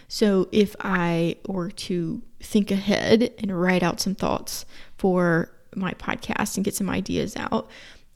So 0.08 0.50
if 0.52 0.76
I 0.82 1.38
were 1.48 1.72
to 1.72 2.22
think 2.42 2.70
ahead 2.70 3.34
and 3.40 3.60
write 3.60 3.82
out 3.82 4.02
some 4.02 4.16
thoughts 4.16 4.66
for 4.98 5.52
my 5.74 5.94
podcast 5.94 6.58
and 6.58 6.66
get 6.66 6.76
some 6.76 6.90
ideas 6.90 7.38
out, 7.38 7.70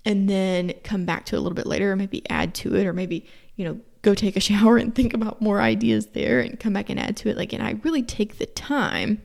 and 0.03 0.29
then 0.29 0.74
come 0.84 1.05
back 1.05 1.25
to 1.25 1.36
it 1.36 1.39
a 1.39 1.41
little 1.41 1.55
bit 1.55 1.65
later, 1.65 1.91
or 1.91 1.96
maybe 1.96 2.22
add 2.29 2.53
to 2.55 2.75
it, 2.75 2.86
or 2.86 2.94
maybe, 2.94 3.25
you 3.55 3.65
know, 3.65 3.79
go 4.01 4.13
take 4.13 4.36
a 4.36 4.39
shower 4.41 4.77
and 4.77 4.94
think 4.94 5.13
about 5.13 5.41
more 5.41 5.62
ideas 5.62 6.08
there 6.08 6.39
and 6.39 6.60
come 6.60 6.74
back 6.74 6.89
and 6.89 7.00
add 7.00 7.17
to 7.17 7.29
it. 7.29 7.38
Like, 7.38 7.53
and 7.53 7.63
I 7.63 7.79
really 7.84 8.03
take 8.03 8.38
the 8.38 8.46
time, 8.46 9.22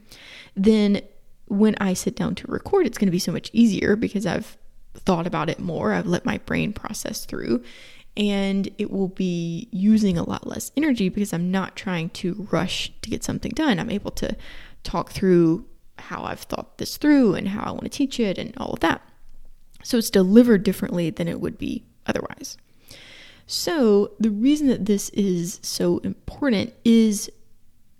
then 0.56 1.02
when 1.46 1.74
I 1.80 1.92
sit 1.94 2.16
down 2.16 2.34
to 2.36 2.46
record, 2.46 2.86
it's 2.86 2.96
going 2.96 3.08
to 3.08 3.12
be 3.12 3.18
so 3.18 3.32
much 3.32 3.50
easier 3.52 3.96
because 3.96 4.24
I've 4.24 4.56
thought 4.94 5.26
about 5.26 5.48
it 5.48 5.60
more. 5.60 5.92
I've 5.92 6.06
let 6.06 6.24
my 6.24 6.38
brain 6.38 6.72
process 6.72 7.24
through 7.24 7.62
and 8.16 8.68
it 8.78 8.90
will 8.90 9.08
be 9.08 9.68
using 9.70 10.18
a 10.18 10.28
lot 10.28 10.46
less 10.46 10.72
energy 10.76 11.08
because 11.08 11.32
I'm 11.32 11.50
not 11.50 11.76
trying 11.76 12.10
to 12.10 12.46
rush 12.50 12.92
to 13.02 13.10
get 13.10 13.22
something 13.22 13.52
done. 13.52 13.78
I'm 13.78 13.90
able 13.90 14.10
to 14.12 14.36
talk 14.82 15.10
through 15.10 15.64
how 15.98 16.24
I've 16.24 16.40
thought 16.40 16.78
this 16.78 16.96
through 16.96 17.34
and 17.34 17.48
how 17.48 17.62
I 17.62 17.70
want 17.70 17.84
to 17.84 17.88
teach 17.88 18.18
it 18.18 18.38
and 18.38 18.52
all 18.56 18.72
of 18.72 18.80
that. 18.80 19.02
So 19.82 19.98
it's 19.98 20.10
delivered 20.10 20.64
differently 20.64 21.10
than 21.10 21.28
it 21.28 21.40
would 21.40 21.56
be 21.56 21.84
otherwise. 22.06 22.56
So 23.46 24.12
the 24.18 24.30
reason 24.30 24.66
that 24.68 24.86
this 24.86 25.08
is 25.10 25.60
so 25.62 25.98
important 25.98 26.72
is 26.84 27.30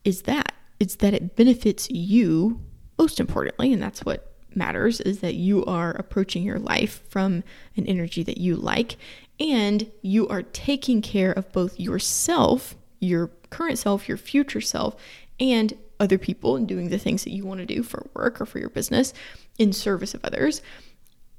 is 0.05 0.23
that 0.23 0.53
it's 0.79 0.97
that 0.97 1.13
it 1.13 1.37
benefits 1.37 1.91
you 1.91 2.61
most 2.99 3.21
importantly 3.21 3.73
and 3.73 3.83
that's 3.83 4.05
what 4.05 4.30
matters 4.55 5.01
is 5.01 5.21
that 5.21 5.35
you 5.35 5.65
are 5.65 5.91
approaching 5.93 6.43
your 6.43 6.59
life 6.59 7.01
from 7.09 7.43
an 7.77 7.87
energy 7.87 8.23
that 8.23 8.39
you 8.39 8.57
like 8.57 8.97
and 9.39 9.91
you 10.03 10.29
are 10.29 10.43
taking 10.43 11.01
care 11.01 11.33
of 11.33 11.51
both 11.53 11.81
yourself, 11.81 12.75
your 13.01 13.29
current 13.49 13.79
self, 13.79 14.09
your 14.09 14.19
future 14.19 14.61
self, 14.61 14.97
and 15.39 15.73
other 15.99 16.19
people 16.19 16.57
and 16.57 16.69
doing 16.69 16.89
the 16.89 16.99
things 16.99 17.25
that 17.25 17.33
you 17.33 17.45
want 17.45 17.61
to 17.61 17.67
do 17.67 17.83
for 17.83 18.07
work 18.15 18.41
or 18.41 18.47
for 18.47 18.59
your 18.59 18.69
business 18.69 19.13
in 19.59 19.73
service 19.73 20.15
of 20.15 20.25
others 20.25 20.63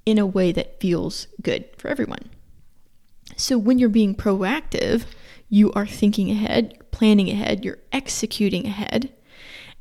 in 0.06 0.18
a 0.18 0.26
way 0.26 0.52
that 0.52 0.80
feels 0.80 1.28
good 1.42 1.66
for 1.78 1.88
everyone. 1.88 2.30
So 3.38 3.58
when 3.58 3.80
you're 3.80 3.90
being 3.90 4.16
proactive, 4.16 5.06
you 5.50 5.72
are 5.74 5.88
thinking 5.88 6.32
ahead, 6.32 6.78
planning 6.92 7.30
ahead, 7.30 7.64
you're 7.64 7.80
executing 7.92 8.66
ahead, 8.66 9.12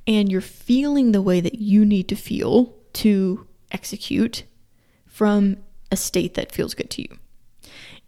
and 0.07 0.31
you're 0.31 0.41
feeling 0.41 1.13
the 1.13 1.23
way 1.23 1.41
that 1.41 1.57
you 1.57 1.85
need 1.85 2.09
to 2.09 2.17
feel 2.17 2.75
to 2.95 3.47
execute 3.71 4.45
from 5.07 5.57
a 5.93 5.97
state 5.97 6.35
that 6.35 6.53
feels 6.53 6.75
good 6.75 6.91
to 6.91 7.03
you 7.03 7.19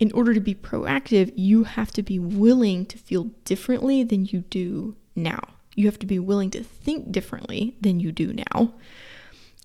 in 0.02 0.10
order 0.10 0.34
to 0.34 0.40
be 0.40 0.52
proactive, 0.52 1.32
you 1.36 1.62
have 1.62 1.92
to 1.92 2.02
be 2.02 2.18
willing 2.18 2.84
to 2.86 2.98
feel 2.98 3.30
differently 3.44 4.02
than 4.02 4.24
you 4.24 4.40
do 4.40 4.96
now. 5.14 5.40
You 5.76 5.86
have 5.86 6.00
to 6.00 6.06
be 6.06 6.18
willing 6.18 6.50
to 6.50 6.64
think 6.64 7.12
differently 7.12 7.76
than 7.80 8.00
you 8.00 8.10
do 8.10 8.32
now. 8.32 8.74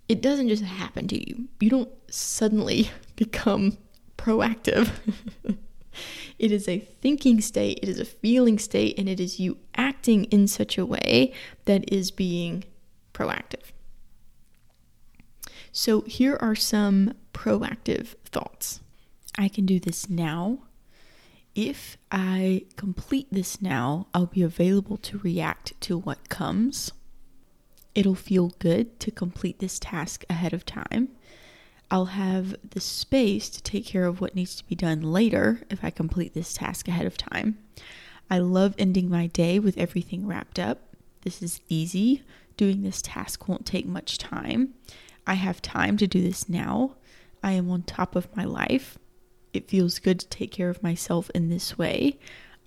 It 0.07 0.21
doesn't 0.21 0.49
just 0.49 0.63
happen 0.63 1.07
to 1.07 1.27
you. 1.27 1.47
You 1.59 1.71
don't 1.71 1.89
suddenly 2.09 2.91
become 3.15 3.79
proactive. 4.15 4.91
it 6.37 6.51
is 6.51 6.67
a 6.67 6.79
thinking 6.79 7.41
state, 7.41 7.79
it 7.81 7.89
is 7.89 7.99
a 7.99 8.05
feeling 8.05 8.59
state, 8.59 8.99
and 8.99 9.09
it 9.09 9.19
is 9.19 9.39
you 9.39 9.57
acting 9.75 10.25
in 10.25 10.47
such 10.47 10.77
a 10.77 10.85
way 10.85 11.33
that 11.65 11.91
is 11.91 12.11
being 12.11 12.63
proactive. 13.11 13.71
So, 15.79 16.01
here 16.01 16.39
are 16.41 16.55
some 16.55 17.13
proactive 17.35 18.15
thoughts. 18.25 18.79
I 19.37 19.47
can 19.47 19.67
do 19.67 19.79
this 19.79 20.09
now. 20.09 20.63
If 21.53 21.99
I 22.11 22.65
complete 22.77 23.27
this 23.31 23.61
now, 23.61 24.07
I'll 24.11 24.25
be 24.25 24.41
available 24.41 24.97
to 24.97 25.19
react 25.19 25.79
to 25.81 25.99
what 25.99 26.29
comes. 26.29 26.91
It'll 27.93 28.15
feel 28.15 28.55
good 28.57 28.99
to 29.01 29.11
complete 29.11 29.59
this 29.59 29.77
task 29.77 30.25
ahead 30.31 30.51
of 30.51 30.65
time. 30.65 31.09
I'll 31.91 32.05
have 32.05 32.55
the 32.67 32.81
space 32.81 33.47
to 33.47 33.61
take 33.61 33.85
care 33.85 34.07
of 34.07 34.19
what 34.19 34.33
needs 34.33 34.55
to 34.55 34.65
be 34.65 34.73
done 34.73 35.01
later 35.03 35.61
if 35.69 35.83
I 35.83 35.91
complete 35.91 36.33
this 36.33 36.55
task 36.55 36.87
ahead 36.87 37.05
of 37.05 37.19
time. 37.19 37.59
I 38.31 38.39
love 38.39 38.73
ending 38.79 39.11
my 39.11 39.27
day 39.27 39.59
with 39.59 39.77
everything 39.77 40.25
wrapped 40.25 40.57
up. 40.57 40.95
This 41.21 41.43
is 41.43 41.61
easy. 41.69 42.23
Doing 42.57 42.81
this 42.81 42.99
task 43.03 43.47
won't 43.47 43.67
take 43.67 43.85
much 43.85 44.17
time. 44.17 44.73
I 45.27 45.35
have 45.35 45.61
time 45.61 45.97
to 45.97 46.07
do 46.07 46.21
this 46.21 46.49
now. 46.49 46.95
I 47.43 47.51
am 47.51 47.69
on 47.69 47.83
top 47.83 48.15
of 48.15 48.35
my 48.35 48.45
life 48.45 48.97
it 49.57 49.67
feels 49.67 49.99
good 49.99 50.19
to 50.19 50.27
take 50.27 50.51
care 50.51 50.69
of 50.69 50.83
myself 50.83 51.29
in 51.33 51.49
this 51.49 51.77
way, 51.77 52.19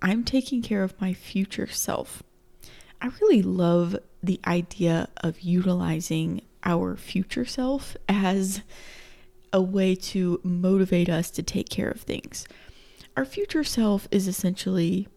I'm 0.03 0.25
taking 0.25 0.61
care 0.61 0.83
of 0.83 1.01
my 1.01 1.13
future 1.13 1.69
self. 1.69 2.23
I 3.01 3.11
really 3.21 3.43
love 3.43 3.97
the 4.23 4.41
idea 4.47 5.09
of 5.19 5.41
utilizing 5.41 6.43
our 6.65 6.97
future 6.97 7.45
self 7.45 7.97
as 8.09 8.63
a 9.53 9.63
way 9.63 9.95
to 9.95 10.41
motivate 10.43 11.09
us 11.09 11.31
to 11.31 11.43
take 11.43 11.69
care 11.69 11.91
of 11.91 12.01
things. 12.01 12.47
Our 13.17 13.25
future 13.25 13.65
self 13.65 14.09
is 14.11 14.29
essentially 14.29 15.09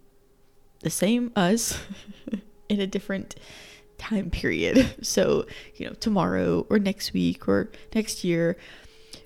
the 0.80 0.90
same 0.90 1.32
us 1.36 1.80
in 2.70 2.80
a 2.80 2.88
different 2.88 3.36
time 4.04 4.30
period. 4.30 4.96
So, 5.04 5.46
you 5.76 5.88
know, 5.88 5.94
tomorrow 5.94 6.66
or 6.70 6.80
next 6.80 7.14
week 7.14 7.48
or 7.48 7.72
next 7.94 8.24
year, 8.24 8.58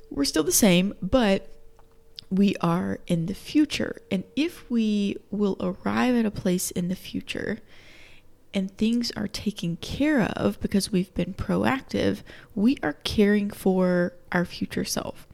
we're 0.10 0.26
still 0.26 0.44
the 0.44 0.52
same, 0.52 0.94
but 1.02 1.50
we 2.30 2.56
are 2.62 3.00
in 3.08 3.26
the 3.26 3.34
future. 3.34 4.02
And 4.12 4.24
if 4.36 4.70
we 4.70 5.18
will 5.32 5.56
arrive 5.60 6.16
at 6.16 6.26
a 6.26 6.32
place 6.32 6.72
in 6.72 6.88
the 6.88 6.96
future 6.96 7.60
and 8.54 8.76
things 8.78 9.12
are 9.16 9.28
taken 9.28 9.78
care 9.78 10.22
of 10.22 10.60
because 10.60 10.92
we've 10.92 11.14
been 11.14 11.34
proactive, 11.34 12.22
we 12.56 12.78
are 12.84 12.94
caring 12.94 13.50
for 13.50 14.14
our 14.32 14.46
future 14.46 14.86
self. 14.86 15.28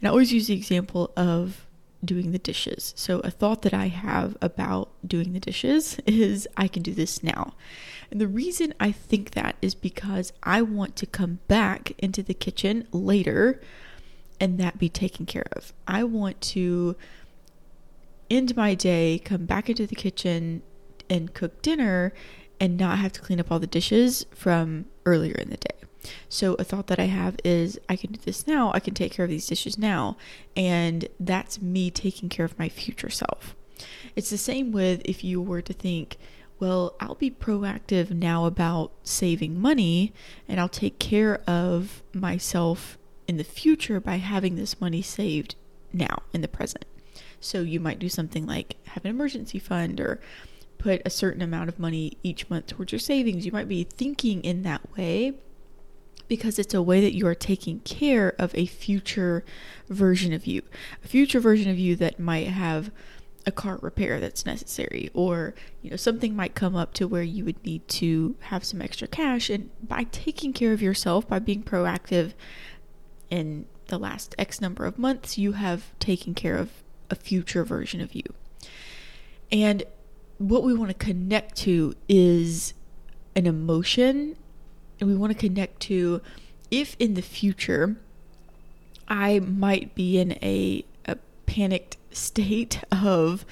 And 0.00 0.08
I 0.08 0.10
always 0.10 0.32
use 0.32 0.46
the 0.46 0.54
example 0.54 1.12
of 1.16 1.65
doing 2.06 2.32
the 2.32 2.38
dishes. 2.38 2.94
So, 2.96 3.20
a 3.20 3.30
thought 3.30 3.62
that 3.62 3.74
I 3.74 3.88
have 3.88 4.36
about 4.40 4.90
doing 5.06 5.32
the 5.32 5.40
dishes 5.40 5.98
is 6.06 6.48
I 6.56 6.68
can 6.68 6.82
do 6.82 6.94
this 6.94 7.22
now. 7.22 7.54
And 8.10 8.20
the 8.20 8.28
reason 8.28 8.72
I 8.78 8.92
think 8.92 9.32
that 9.32 9.56
is 9.60 9.74
because 9.74 10.32
I 10.42 10.62
want 10.62 10.96
to 10.96 11.06
come 11.06 11.40
back 11.48 11.92
into 11.98 12.22
the 12.22 12.34
kitchen 12.34 12.86
later 12.92 13.60
and 14.40 14.58
that 14.58 14.78
be 14.78 14.88
taken 14.88 15.26
care 15.26 15.46
of. 15.52 15.72
I 15.86 16.04
want 16.04 16.40
to 16.42 16.96
end 18.30 18.56
my 18.56 18.74
day, 18.74 19.20
come 19.24 19.46
back 19.46 19.68
into 19.68 19.86
the 19.86 19.94
kitchen 19.94 20.62
and 21.08 21.32
cook 21.34 21.62
dinner 21.62 22.12
and 22.60 22.76
not 22.76 22.98
have 22.98 23.12
to 23.12 23.20
clean 23.20 23.40
up 23.40 23.50
all 23.50 23.58
the 23.58 23.66
dishes 23.66 24.26
from 24.34 24.86
earlier 25.04 25.34
in 25.34 25.50
the 25.50 25.56
day. 25.56 25.85
So, 26.28 26.54
a 26.54 26.64
thought 26.64 26.86
that 26.88 26.98
I 26.98 27.04
have 27.04 27.36
is 27.44 27.78
I 27.88 27.96
can 27.96 28.12
do 28.12 28.20
this 28.24 28.46
now, 28.46 28.72
I 28.72 28.80
can 28.80 28.94
take 28.94 29.12
care 29.12 29.24
of 29.24 29.30
these 29.30 29.46
dishes 29.46 29.78
now, 29.78 30.16
and 30.56 31.08
that's 31.18 31.60
me 31.60 31.90
taking 31.90 32.28
care 32.28 32.44
of 32.44 32.58
my 32.58 32.68
future 32.68 33.10
self. 33.10 33.54
It's 34.14 34.30
the 34.30 34.38
same 34.38 34.72
with 34.72 35.02
if 35.04 35.22
you 35.22 35.40
were 35.40 35.62
to 35.62 35.72
think, 35.72 36.16
well, 36.58 36.94
I'll 37.00 37.16
be 37.16 37.30
proactive 37.30 38.10
now 38.10 38.46
about 38.46 38.92
saving 39.02 39.60
money 39.60 40.12
and 40.48 40.58
I'll 40.58 40.68
take 40.68 40.98
care 40.98 41.42
of 41.46 42.02
myself 42.14 42.96
in 43.28 43.36
the 43.36 43.44
future 43.44 44.00
by 44.00 44.16
having 44.16 44.56
this 44.56 44.80
money 44.80 45.02
saved 45.02 45.54
now 45.92 46.22
in 46.32 46.40
the 46.40 46.48
present. 46.48 46.86
So 47.40 47.60
you 47.60 47.80
might 47.80 47.98
do 47.98 48.08
something 48.08 48.46
like 48.46 48.76
have 48.88 49.04
an 49.04 49.10
emergency 49.10 49.58
fund 49.58 50.00
or 50.00 50.20
put 50.78 51.02
a 51.04 51.10
certain 51.10 51.42
amount 51.42 51.68
of 51.68 51.78
money 51.78 52.16
each 52.22 52.48
month 52.48 52.68
towards 52.68 52.92
your 52.92 52.98
savings. 52.98 53.44
You 53.44 53.52
might 53.52 53.68
be 53.68 53.84
thinking 53.84 54.42
in 54.42 54.62
that 54.62 54.96
way 54.96 55.34
because 56.28 56.58
it's 56.58 56.74
a 56.74 56.82
way 56.82 57.00
that 57.00 57.14
you 57.14 57.26
are 57.26 57.34
taking 57.34 57.80
care 57.80 58.34
of 58.38 58.54
a 58.54 58.66
future 58.66 59.44
version 59.88 60.32
of 60.32 60.46
you, 60.46 60.62
a 61.04 61.08
future 61.08 61.40
version 61.40 61.70
of 61.70 61.78
you 61.78 61.96
that 61.96 62.18
might 62.18 62.48
have 62.48 62.90
a 63.44 63.52
car 63.52 63.78
repair 63.80 64.18
that's 64.18 64.44
necessary 64.44 65.08
or 65.14 65.54
you 65.80 65.88
know 65.88 65.96
something 65.96 66.34
might 66.34 66.56
come 66.56 66.74
up 66.74 66.92
to 66.92 67.06
where 67.06 67.22
you 67.22 67.44
would 67.44 67.64
need 67.64 67.86
to 67.86 68.34
have 68.40 68.64
some 68.64 68.82
extra 68.82 69.06
cash 69.06 69.48
and 69.48 69.70
by 69.80 70.02
taking 70.10 70.52
care 70.52 70.72
of 70.72 70.82
yourself 70.82 71.28
by 71.28 71.38
being 71.38 71.62
proactive 71.62 72.32
in 73.30 73.66
the 73.88 73.98
last 73.98 74.34
X 74.38 74.60
number 74.60 74.84
of 74.84 74.98
months, 74.98 75.38
you 75.38 75.52
have 75.52 75.98
taken 75.98 76.34
care 76.34 76.56
of 76.56 76.70
a 77.10 77.14
future 77.14 77.64
version 77.64 78.00
of 78.00 78.14
you. 78.14 78.24
And 79.50 79.84
what 80.38 80.62
we 80.62 80.74
want 80.74 80.90
to 80.90 80.94
connect 80.94 81.56
to 81.58 81.94
is 82.08 82.74
an 83.34 83.46
emotion, 83.46 84.36
and 85.00 85.08
we 85.08 85.16
want 85.16 85.32
to 85.32 85.38
connect 85.38 85.80
to 85.80 86.20
if 86.70 86.96
in 86.98 87.14
the 87.14 87.22
future 87.22 87.96
I 89.08 89.40
might 89.40 89.94
be 89.94 90.18
in 90.18 90.32
a, 90.42 90.84
a 91.04 91.16
panicked 91.46 91.96
state 92.10 92.82
of, 92.92 93.44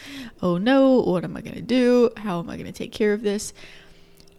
oh 0.42 0.58
no, 0.58 1.00
what 1.00 1.24
am 1.24 1.36
I 1.36 1.40
going 1.40 1.56
to 1.56 1.62
do? 1.62 2.10
How 2.16 2.40
am 2.40 2.50
I 2.50 2.56
going 2.56 2.66
to 2.66 2.72
take 2.72 2.92
care 2.92 3.12
of 3.12 3.22
this? 3.22 3.52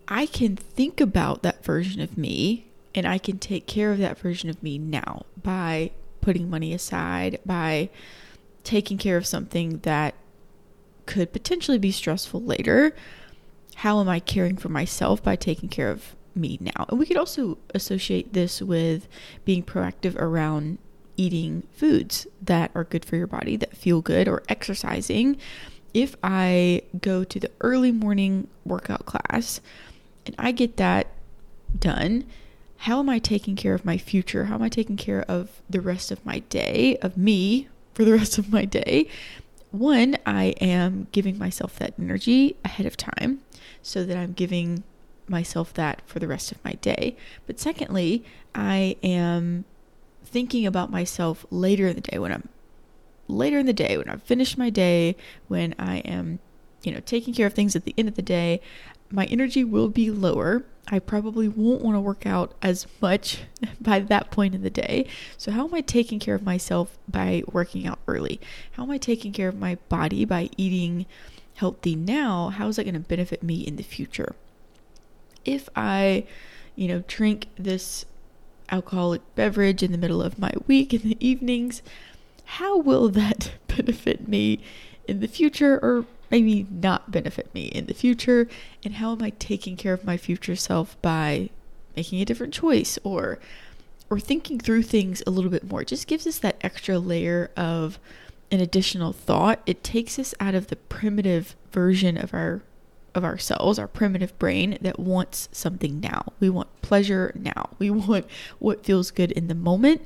I 0.07 0.25
can 0.25 0.55
think 0.55 1.01
about 1.01 1.41
that 1.43 1.63
version 1.63 2.01
of 2.01 2.17
me 2.17 2.67
and 2.93 3.07
I 3.07 3.17
can 3.17 3.39
take 3.39 3.67
care 3.67 3.91
of 3.91 3.97
that 3.99 4.17
version 4.17 4.49
of 4.49 4.61
me 4.61 4.77
now 4.77 5.25
by 5.41 5.91
putting 6.21 6.49
money 6.49 6.73
aside, 6.73 7.39
by 7.45 7.89
taking 8.63 8.97
care 8.97 9.17
of 9.17 9.27
something 9.27 9.79
that 9.79 10.15
could 11.05 11.33
potentially 11.33 11.77
be 11.77 11.91
stressful 11.91 12.41
later. 12.41 12.95
How 13.75 13.99
am 13.99 14.09
I 14.09 14.19
caring 14.19 14.57
for 14.57 14.69
myself 14.69 15.21
by 15.21 15.35
taking 15.35 15.69
care 15.69 15.89
of 15.89 16.14
me 16.35 16.57
now? 16.61 16.85
And 16.89 16.99
we 16.99 17.05
could 17.05 17.17
also 17.17 17.57
associate 17.73 18.33
this 18.33 18.61
with 18.61 19.07
being 19.45 19.63
proactive 19.63 20.15
around 20.17 20.77
eating 21.17 21.63
foods 21.71 22.27
that 22.41 22.71
are 22.75 22.83
good 22.83 23.05
for 23.05 23.15
your 23.15 23.27
body, 23.27 23.55
that 23.55 23.75
feel 23.75 24.01
good, 24.01 24.27
or 24.27 24.43
exercising. 24.49 25.37
If 25.93 26.15
I 26.23 26.81
go 26.99 27.23
to 27.23 27.39
the 27.39 27.51
early 27.61 27.91
morning 27.91 28.47
workout 28.65 29.05
class 29.05 29.61
and 30.25 30.35
I 30.37 30.51
get 30.51 30.77
that 30.77 31.07
done, 31.79 32.25
how 32.77 32.99
am 32.99 33.09
I 33.09 33.19
taking 33.19 33.55
care 33.55 33.73
of 33.73 33.85
my 33.85 33.97
future? 33.97 34.45
How 34.45 34.55
am 34.55 34.61
I 34.61 34.69
taking 34.69 34.97
care 34.97 35.23
of 35.23 35.61
the 35.69 35.81
rest 35.81 36.11
of 36.11 36.25
my 36.25 36.39
day, 36.39 36.97
of 37.01 37.17
me 37.17 37.69
for 37.93 38.03
the 38.03 38.11
rest 38.11 38.37
of 38.37 38.51
my 38.51 38.65
day? 38.65 39.07
One, 39.71 40.17
I 40.25 40.55
am 40.61 41.07
giving 41.11 41.37
myself 41.37 41.79
that 41.79 41.93
energy 41.99 42.55
ahead 42.63 42.85
of 42.85 42.97
time 42.97 43.41
so 43.81 44.03
that 44.03 44.17
I'm 44.17 44.33
giving 44.33 44.83
myself 45.27 45.73
that 45.73 46.01
for 46.05 46.19
the 46.19 46.27
rest 46.27 46.51
of 46.51 46.63
my 46.63 46.73
day. 46.73 47.15
But 47.47 47.59
secondly, 47.59 48.23
I 48.53 48.97
am 49.03 49.65
thinking 50.23 50.65
about 50.65 50.91
myself 50.91 51.45
later 51.49 51.87
in 51.87 51.95
the 51.95 52.01
day 52.01 52.19
when 52.19 52.31
I'm 52.31 52.49
later 53.27 53.57
in 53.57 53.65
the 53.65 53.73
day 53.73 53.97
when 53.97 54.09
I've 54.09 54.23
finished 54.23 54.57
my 54.57 54.69
day, 54.69 55.15
when 55.47 55.73
I 55.79 55.97
am, 55.99 56.39
you 56.83 56.91
know, 56.91 56.99
taking 56.99 57.33
care 57.33 57.47
of 57.47 57.53
things 57.53 57.75
at 57.75 57.85
the 57.85 57.95
end 57.97 58.07
of 58.07 58.15
the 58.15 58.21
day, 58.21 58.61
my 59.11 59.25
energy 59.25 59.63
will 59.63 59.89
be 59.89 60.11
lower. 60.11 60.63
I 60.87 60.99
probably 60.99 61.47
won't 61.47 61.81
want 61.81 61.95
to 61.95 62.01
work 62.01 62.25
out 62.25 62.53
as 62.61 62.85
much 63.01 63.39
by 63.81 63.99
that 63.99 64.29
point 64.29 64.53
in 64.53 64.61
the 64.61 64.69
day. 64.69 65.07
So, 65.37 65.51
how 65.51 65.67
am 65.67 65.73
I 65.73 65.81
taking 65.81 66.19
care 66.19 66.35
of 66.35 66.43
myself 66.43 66.97
by 67.07 67.43
working 67.51 67.87
out 67.87 67.99
early? 68.07 68.39
How 68.73 68.83
am 68.83 68.91
I 68.91 68.97
taking 68.97 69.31
care 69.31 69.49
of 69.49 69.57
my 69.57 69.75
body 69.89 70.25
by 70.25 70.49
eating 70.57 71.05
healthy 71.55 71.95
now? 71.95 72.49
How 72.49 72.67
is 72.67 72.75
that 72.75 72.83
going 72.83 72.93
to 72.93 72.99
benefit 72.99 73.41
me 73.41 73.55
in 73.55 73.77
the 73.77 73.83
future? 73.83 74.35
If 75.45 75.69
I, 75.75 76.25
you 76.75 76.87
know, 76.87 77.03
drink 77.07 77.47
this 77.57 78.05
alcoholic 78.69 79.21
beverage 79.35 79.83
in 79.83 79.91
the 79.91 79.97
middle 79.97 80.21
of 80.21 80.39
my 80.39 80.51
week 80.67 80.93
in 80.93 81.01
the 81.01 81.17
evenings, 81.25 81.81
how 82.45 82.77
will 82.77 83.09
that 83.09 83.53
benefit 83.67 84.27
me 84.27 84.59
in 85.07 85.19
the 85.19 85.27
future 85.27 85.79
or 85.81 86.05
maybe 86.31 86.65
not 86.69 87.11
benefit 87.11 87.53
me 87.53 87.65
in 87.65 87.85
the 87.85 87.93
future? 87.93 88.47
And 88.83 88.95
how 88.95 89.11
am 89.11 89.21
I 89.21 89.31
taking 89.31 89.77
care 89.77 89.93
of 89.93 90.05
my 90.05 90.17
future 90.17 90.55
self 90.55 90.99
by 91.01 91.49
making 91.95 92.21
a 92.21 92.25
different 92.25 92.53
choice 92.53 92.99
or 93.03 93.39
or 94.07 94.19
thinking 94.19 94.59
through 94.59 94.83
things 94.83 95.23
a 95.25 95.31
little 95.31 95.51
bit 95.51 95.69
more? 95.69 95.81
It 95.81 95.87
just 95.87 96.07
gives 96.07 96.27
us 96.27 96.39
that 96.39 96.57
extra 96.61 96.99
layer 96.99 97.51
of 97.57 97.99
an 98.51 98.59
additional 98.59 99.13
thought. 99.13 99.61
It 99.65 99.83
takes 99.83 100.19
us 100.19 100.33
out 100.39 100.55
of 100.55 100.67
the 100.67 100.75
primitive 100.75 101.55
version 101.71 102.17
of 102.17 102.33
our 102.33 102.61
of 103.15 103.23
ourselves, 103.23 103.79
our 103.79 103.87
primitive 103.87 104.37
brain 104.37 104.77
that 104.81 104.99
wants 104.99 105.49
something 105.51 105.99
now. 105.99 106.33
We 106.39 106.49
want 106.49 106.81
pleasure 106.81 107.33
now. 107.35 107.69
We 107.79 107.89
want 107.89 108.27
what 108.59 108.85
feels 108.85 109.09
good 109.09 109.31
in 109.31 109.47
the 109.47 109.55
moment. 109.55 110.03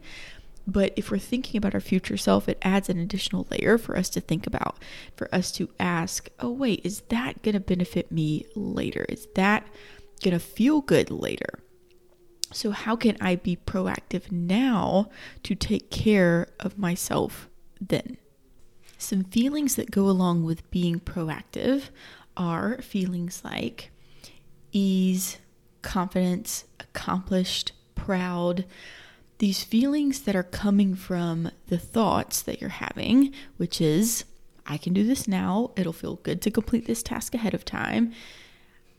But 0.68 0.94
if 0.96 1.10
we're 1.10 1.18
thinking 1.18 1.58
about 1.58 1.74
our 1.74 1.80
future 1.80 2.18
self, 2.18 2.48
it 2.48 2.60
adds 2.62 2.90
an 2.90 3.00
additional 3.00 3.48
layer 3.50 3.80
for 3.80 3.98
us 3.98 4.08
to 4.10 4.22
think 4.22 4.46
about, 4.46 4.78
for 5.16 5.34
us 5.34 5.52
to 5.54 5.70
ask, 5.80 6.30
oh, 6.40 6.52
wait, 6.52 6.82
is 6.84 7.02
that 7.10 7.42
going 7.42 7.54
to 7.54 7.60
benefit 7.60 8.12
me 8.12 8.46
later? 8.56 9.06
Is 9.10 9.28
that 9.34 9.66
going 10.24 10.34
to 10.34 10.40
feel 10.40 10.82
good 10.82 11.10
later? 11.10 11.60
So, 12.52 12.72
how 12.72 12.96
can 12.96 13.18
I 13.22 13.36
be 13.36 13.58
proactive 13.58 14.32
now 14.32 15.10
to 15.44 15.56
take 15.56 15.92
care 15.92 16.48
of 16.60 16.78
myself 16.78 17.48
then? 17.80 18.18
Some 18.98 19.24
feelings 19.24 19.76
that 19.76 19.92
go 19.92 20.10
along 20.10 20.44
with 20.44 20.70
being 20.72 21.00
proactive 21.00 21.84
are 22.40 22.82
feelings 22.82 23.44
like 23.44 23.92
ease, 24.72 25.38
confidence, 25.84 26.64
accomplished, 26.80 27.74
proud. 27.94 28.66
These 29.38 29.64
feelings 29.64 30.22
that 30.22 30.36
are 30.36 30.44
coming 30.44 30.96
from 30.96 31.52
the 31.68 31.78
thoughts 31.78 32.42
that 32.42 32.60
you're 32.62 32.70
having, 32.72 33.34
which 33.58 33.80
is, 33.80 34.26
I 34.66 34.78
can 34.78 34.94
do 34.94 35.04
this 35.04 35.28
now. 35.28 35.72
It'll 35.76 35.94
feel 35.94 36.16
good 36.18 36.42
to 36.44 36.52
complete 36.52 36.88
this 36.88 37.04
task 37.04 37.34
ahead 37.36 37.54
of 37.54 37.66
time. 37.66 38.14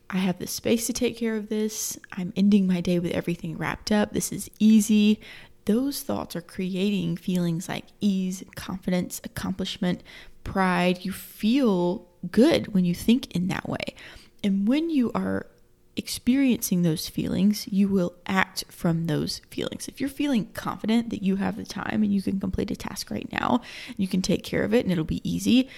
I 0.09 0.17
have 0.17 0.39
the 0.39 0.47
space 0.47 0.85
to 0.87 0.93
take 0.93 1.17
care 1.17 1.35
of 1.35 1.49
this. 1.49 1.97
I'm 2.11 2.33
ending 2.35 2.67
my 2.67 2.81
day 2.81 2.99
with 2.99 3.11
everything 3.11 3.57
wrapped 3.57 3.91
up. 3.91 4.13
This 4.13 4.31
is 4.31 4.49
easy. 4.59 5.19
Those 5.65 6.03
thoughts 6.03 6.35
are 6.35 6.41
creating 6.41 7.17
feelings 7.17 7.69
like 7.69 7.85
ease, 8.01 8.43
confidence, 8.55 9.21
accomplishment, 9.23 10.03
pride. 10.43 11.05
You 11.05 11.11
feel 11.13 12.07
good 12.29 12.73
when 12.73 12.85
you 12.85 12.93
think 12.93 13.33
in 13.35 13.47
that 13.47 13.67
way. 13.67 13.95
And 14.43 14.67
when 14.67 14.89
you 14.89 15.11
are 15.13 15.47
experiencing 15.95 16.81
those 16.81 17.09
feelings, 17.09 17.67
you 17.67 17.87
will 17.87 18.13
act 18.25 18.63
from 18.69 19.07
those 19.07 19.39
feelings. 19.49 19.87
If 19.87 19.99
you're 19.99 20.09
feeling 20.09 20.45
confident 20.53 21.09
that 21.09 21.21
you 21.21 21.35
have 21.35 21.57
the 21.57 21.65
time 21.65 22.01
and 22.03 22.13
you 22.13 22.21
can 22.21 22.39
complete 22.39 22.71
a 22.71 22.75
task 22.75 23.11
right 23.11 23.29
now, 23.31 23.61
you 23.97 24.07
can 24.07 24.21
take 24.21 24.43
care 24.43 24.63
of 24.63 24.73
it 24.73 24.85
and 24.85 24.91
it'll 24.91 25.03
be 25.03 25.27
easy, 25.29 25.69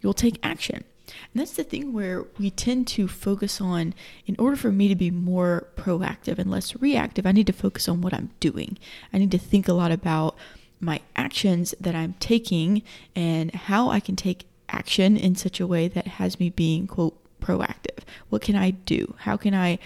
you'll 0.00 0.14
take 0.14 0.38
action. 0.42 0.84
And 1.06 1.40
that's 1.40 1.52
the 1.52 1.64
thing 1.64 1.92
where 1.92 2.24
we 2.38 2.50
tend 2.50 2.86
to 2.88 3.06
focus 3.06 3.60
on, 3.60 3.94
in 4.26 4.36
order 4.38 4.56
for 4.56 4.72
me 4.72 4.88
to 4.88 4.94
be 4.94 5.10
more 5.10 5.68
proactive 5.76 6.38
and 6.38 6.50
less 6.50 6.74
reactive, 6.76 7.26
I 7.26 7.32
need 7.32 7.46
to 7.48 7.52
focus 7.52 7.88
on 7.88 8.00
what 8.00 8.14
I'm 8.14 8.30
doing. 8.40 8.78
I 9.12 9.18
need 9.18 9.30
to 9.32 9.38
think 9.38 9.68
a 9.68 9.72
lot 9.72 9.92
about 9.92 10.36
my 10.80 11.00
actions 11.14 11.74
that 11.80 11.94
I'm 11.94 12.14
taking 12.14 12.82
and 13.14 13.54
how 13.54 13.90
I 13.90 14.00
can 14.00 14.16
take 14.16 14.46
action 14.72 15.16
in 15.16 15.36
such 15.36 15.60
a 15.60 15.66
way 15.66 15.88
that 15.88 16.06
has 16.06 16.40
me 16.40 16.50
being, 16.50 16.86
quote, 16.86 17.18
proactive. 17.40 18.04
What 18.28 18.42
can 18.42 18.56
I 18.56 18.70
do? 18.70 19.14
How 19.20 19.36
can 19.36 19.54
I 19.54 19.78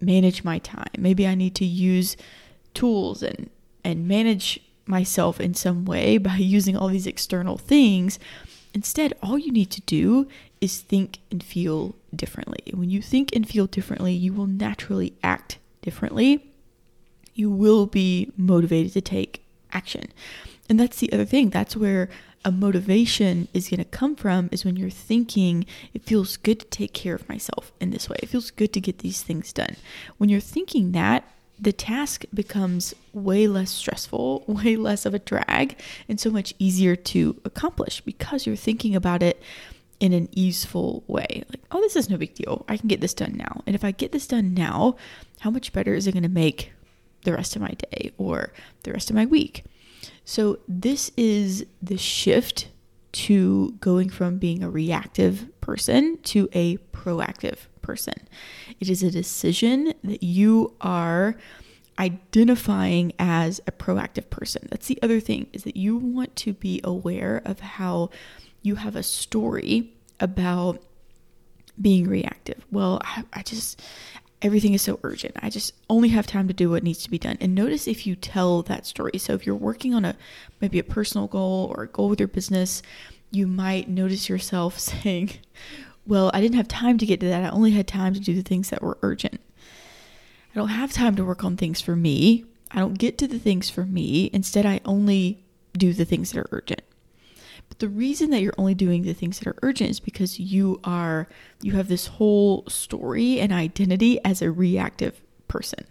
manage 0.00 0.44
my 0.44 0.58
time? 0.58 0.90
Maybe 0.98 1.26
I 1.26 1.34
need 1.34 1.54
to 1.56 1.64
use 1.64 2.16
tools 2.74 3.22
and, 3.22 3.50
and 3.84 4.08
manage 4.08 4.60
myself 4.86 5.40
in 5.40 5.54
some 5.54 5.84
way 5.84 6.18
by 6.30 6.36
using 6.36 6.76
all 6.76 6.88
these 6.88 7.06
external 7.06 7.58
things. 7.58 8.18
Instead, 8.74 9.14
all 9.22 9.38
you 9.38 9.52
need 9.52 9.70
to 9.70 9.80
do 9.82 10.28
is 10.60 10.80
think 10.80 11.18
and 11.30 11.42
feel 11.42 11.94
differently. 12.14 12.60
When 12.74 12.90
you 12.90 13.02
think 13.02 13.34
and 13.34 13.48
feel 13.48 13.66
differently, 13.66 14.12
you 14.12 14.32
will 14.32 14.46
naturally 14.46 15.14
act 15.22 15.58
differently. 15.82 16.52
You 17.34 17.50
will 17.50 17.86
be 17.86 18.32
motivated 18.36 18.92
to 18.94 19.00
take 19.00 19.44
action. 19.72 20.04
And 20.68 20.80
that's 20.80 20.98
the 20.98 21.12
other 21.12 21.24
thing. 21.24 21.50
That's 21.50 21.76
where 21.76 22.08
a 22.46 22.52
motivation 22.52 23.48
is 23.52 23.68
going 23.68 23.78
to 23.78 23.84
come 23.84 24.14
from 24.14 24.48
is 24.52 24.64
when 24.64 24.76
you're 24.76 24.88
thinking, 24.88 25.66
it 25.92 26.04
feels 26.04 26.36
good 26.36 26.60
to 26.60 26.66
take 26.66 26.92
care 26.92 27.16
of 27.16 27.28
myself 27.28 27.72
in 27.80 27.90
this 27.90 28.08
way. 28.08 28.16
It 28.22 28.28
feels 28.28 28.52
good 28.52 28.72
to 28.74 28.80
get 28.80 29.00
these 29.00 29.20
things 29.20 29.52
done. 29.52 29.74
When 30.18 30.30
you're 30.30 30.38
thinking 30.38 30.92
that, 30.92 31.28
the 31.58 31.72
task 31.72 32.24
becomes 32.32 32.94
way 33.12 33.48
less 33.48 33.72
stressful, 33.72 34.44
way 34.46 34.76
less 34.76 35.04
of 35.04 35.12
a 35.12 35.18
drag, 35.18 35.76
and 36.08 36.20
so 36.20 36.30
much 36.30 36.54
easier 36.60 36.94
to 36.94 37.40
accomplish 37.44 38.00
because 38.02 38.46
you're 38.46 38.54
thinking 38.54 38.94
about 38.94 39.24
it 39.24 39.42
in 39.98 40.12
an 40.12 40.28
easeful 40.30 41.02
way. 41.08 41.42
Like, 41.48 41.62
oh, 41.72 41.80
this 41.80 41.96
is 41.96 42.08
no 42.08 42.16
big 42.16 42.34
deal. 42.34 42.64
I 42.68 42.76
can 42.76 42.86
get 42.86 43.00
this 43.00 43.14
done 43.14 43.32
now. 43.36 43.64
And 43.66 43.74
if 43.74 43.82
I 43.82 43.90
get 43.90 44.12
this 44.12 44.28
done 44.28 44.54
now, 44.54 44.94
how 45.40 45.50
much 45.50 45.72
better 45.72 45.94
is 45.94 46.06
it 46.06 46.12
going 46.12 46.22
to 46.22 46.28
make 46.28 46.70
the 47.24 47.32
rest 47.32 47.56
of 47.56 47.62
my 47.62 47.74
day 47.90 48.12
or 48.18 48.52
the 48.84 48.92
rest 48.92 49.10
of 49.10 49.16
my 49.16 49.26
week? 49.26 49.64
So, 50.24 50.58
this 50.68 51.10
is 51.16 51.66
the 51.82 51.98
shift 51.98 52.68
to 53.12 53.72
going 53.80 54.10
from 54.10 54.38
being 54.38 54.62
a 54.62 54.70
reactive 54.70 55.48
person 55.60 56.18
to 56.24 56.48
a 56.52 56.76
proactive 56.92 57.58
person. 57.80 58.14
It 58.78 58.90
is 58.90 59.02
a 59.02 59.10
decision 59.10 59.94
that 60.04 60.22
you 60.22 60.74
are 60.80 61.36
identifying 61.98 63.12
as 63.18 63.60
a 63.66 63.72
proactive 63.72 64.28
person. 64.28 64.68
That's 64.70 64.86
the 64.86 64.98
other 65.02 65.20
thing 65.20 65.46
is 65.52 65.64
that 65.64 65.76
you 65.76 65.96
want 65.96 66.36
to 66.36 66.52
be 66.52 66.80
aware 66.84 67.40
of 67.44 67.60
how 67.60 68.10
you 68.62 68.74
have 68.74 68.96
a 68.96 69.02
story 69.02 69.94
about 70.20 70.82
being 71.80 72.08
reactive. 72.08 72.66
Well, 72.70 73.00
I, 73.04 73.24
I 73.32 73.42
just 73.42 73.80
everything 74.42 74.74
is 74.74 74.82
so 74.82 74.98
urgent. 75.02 75.34
I 75.40 75.50
just 75.50 75.72
only 75.88 76.10
have 76.10 76.26
time 76.26 76.48
to 76.48 76.54
do 76.54 76.70
what 76.70 76.82
needs 76.82 77.02
to 77.02 77.10
be 77.10 77.18
done. 77.18 77.38
And 77.40 77.54
notice 77.54 77.88
if 77.88 78.06
you 78.06 78.16
tell 78.16 78.62
that 78.62 78.86
story. 78.86 79.18
So 79.18 79.34
if 79.34 79.46
you're 79.46 79.54
working 79.54 79.94
on 79.94 80.04
a 80.04 80.16
maybe 80.60 80.78
a 80.78 80.84
personal 80.84 81.26
goal 81.26 81.72
or 81.76 81.84
a 81.84 81.88
goal 81.88 82.08
with 82.08 82.20
your 82.20 82.28
business, 82.28 82.82
you 83.30 83.46
might 83.46 83.88
notice 83.88 84.28
yourself 84.28 84.78
saying, 84.78 85.30
"Well, 86.06 86.30
I 86.34 86.40
didn't 86.40 86.56
have 86.56 86.68
time 86.68 86.98
to 86.98 87.06
get 87.06 87.20
to 87.20 87.28
that. 87.28 87.44
I 87.44 87.48
only 87.48 87.72
had 87.72 87.86
time 87.86 88.14
to 88.14 88.20
do 88.20 88.34
the 88.34 88.42
things 88.42 88.70
that 88.70 88.82
were 88.82 88.98
urgent. 89.02 89.40
I 90.54 90.58
don't 90.58 90.68
have 90.68 90.92
time 90.92 91.16
to 91.16 91.24
work 91.24 91.44
on 91.44 91.56
things 91.56 91.80
for 91.80 91.96
me. 91.96 92.44
I 92.70 92.80
don't 92.80 92.98
get 92.98 93.18
to 93.18 93.28
the 93.28 93.38
things 93.38 93.70
for 93.70 93.84
me. 93.84 94.30
Instead, 94.32 94.66
I 94.66 94.80
only 94.84 95.44
do 95.76 95.92
the 95.92 96.04
things 96.04 96.32
that 96.32 96.40
are 96.40 96.48
urgent. 96.50 96.82
But 97.68 97.78
the 97.78 97.88
reason 97.88 98.30
that 98.30 98.42
you're 98.42 98.54
only 98.58 98.74
doing 98.74 99.02
the 99.02 99.12
things 99.12 99.38
that 99.38 99.48
are 99.48 99.58
urgent 99.62 99.90
is 99.90 100.00
because 100.00 100.38
you 100.38 100.80
are 100.84 101.28
you 101.62 101.72
have 101.72 101.88
this 101.88 102.06
whole 102.06 102.64
story 102.68 103.40
and 103.40 103.52
identity 103.52 104.18
as 104.24 104.42
a 104.42 104.50
reactive 104.50 105.20
person. 105.48 105.84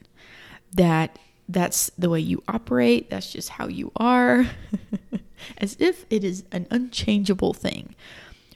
That 0.73 1.17
that's 1.47 1.91
the 1.97 2.09
way 2.09 2.19
you 2.19 2.43
operate, 2.47 3.09
that's 3.09 3.31
just 3.31 3.49
how 3.49 3.67
you 3.67 3.91
are. 3.95 4.47
as 5.57 5.75
if 5.79 6.05
it 6.09 6.23
is 6.23 6.43
an 6.51 6.67
unchangeable 6.71 7.53
thing. 7.53 7.95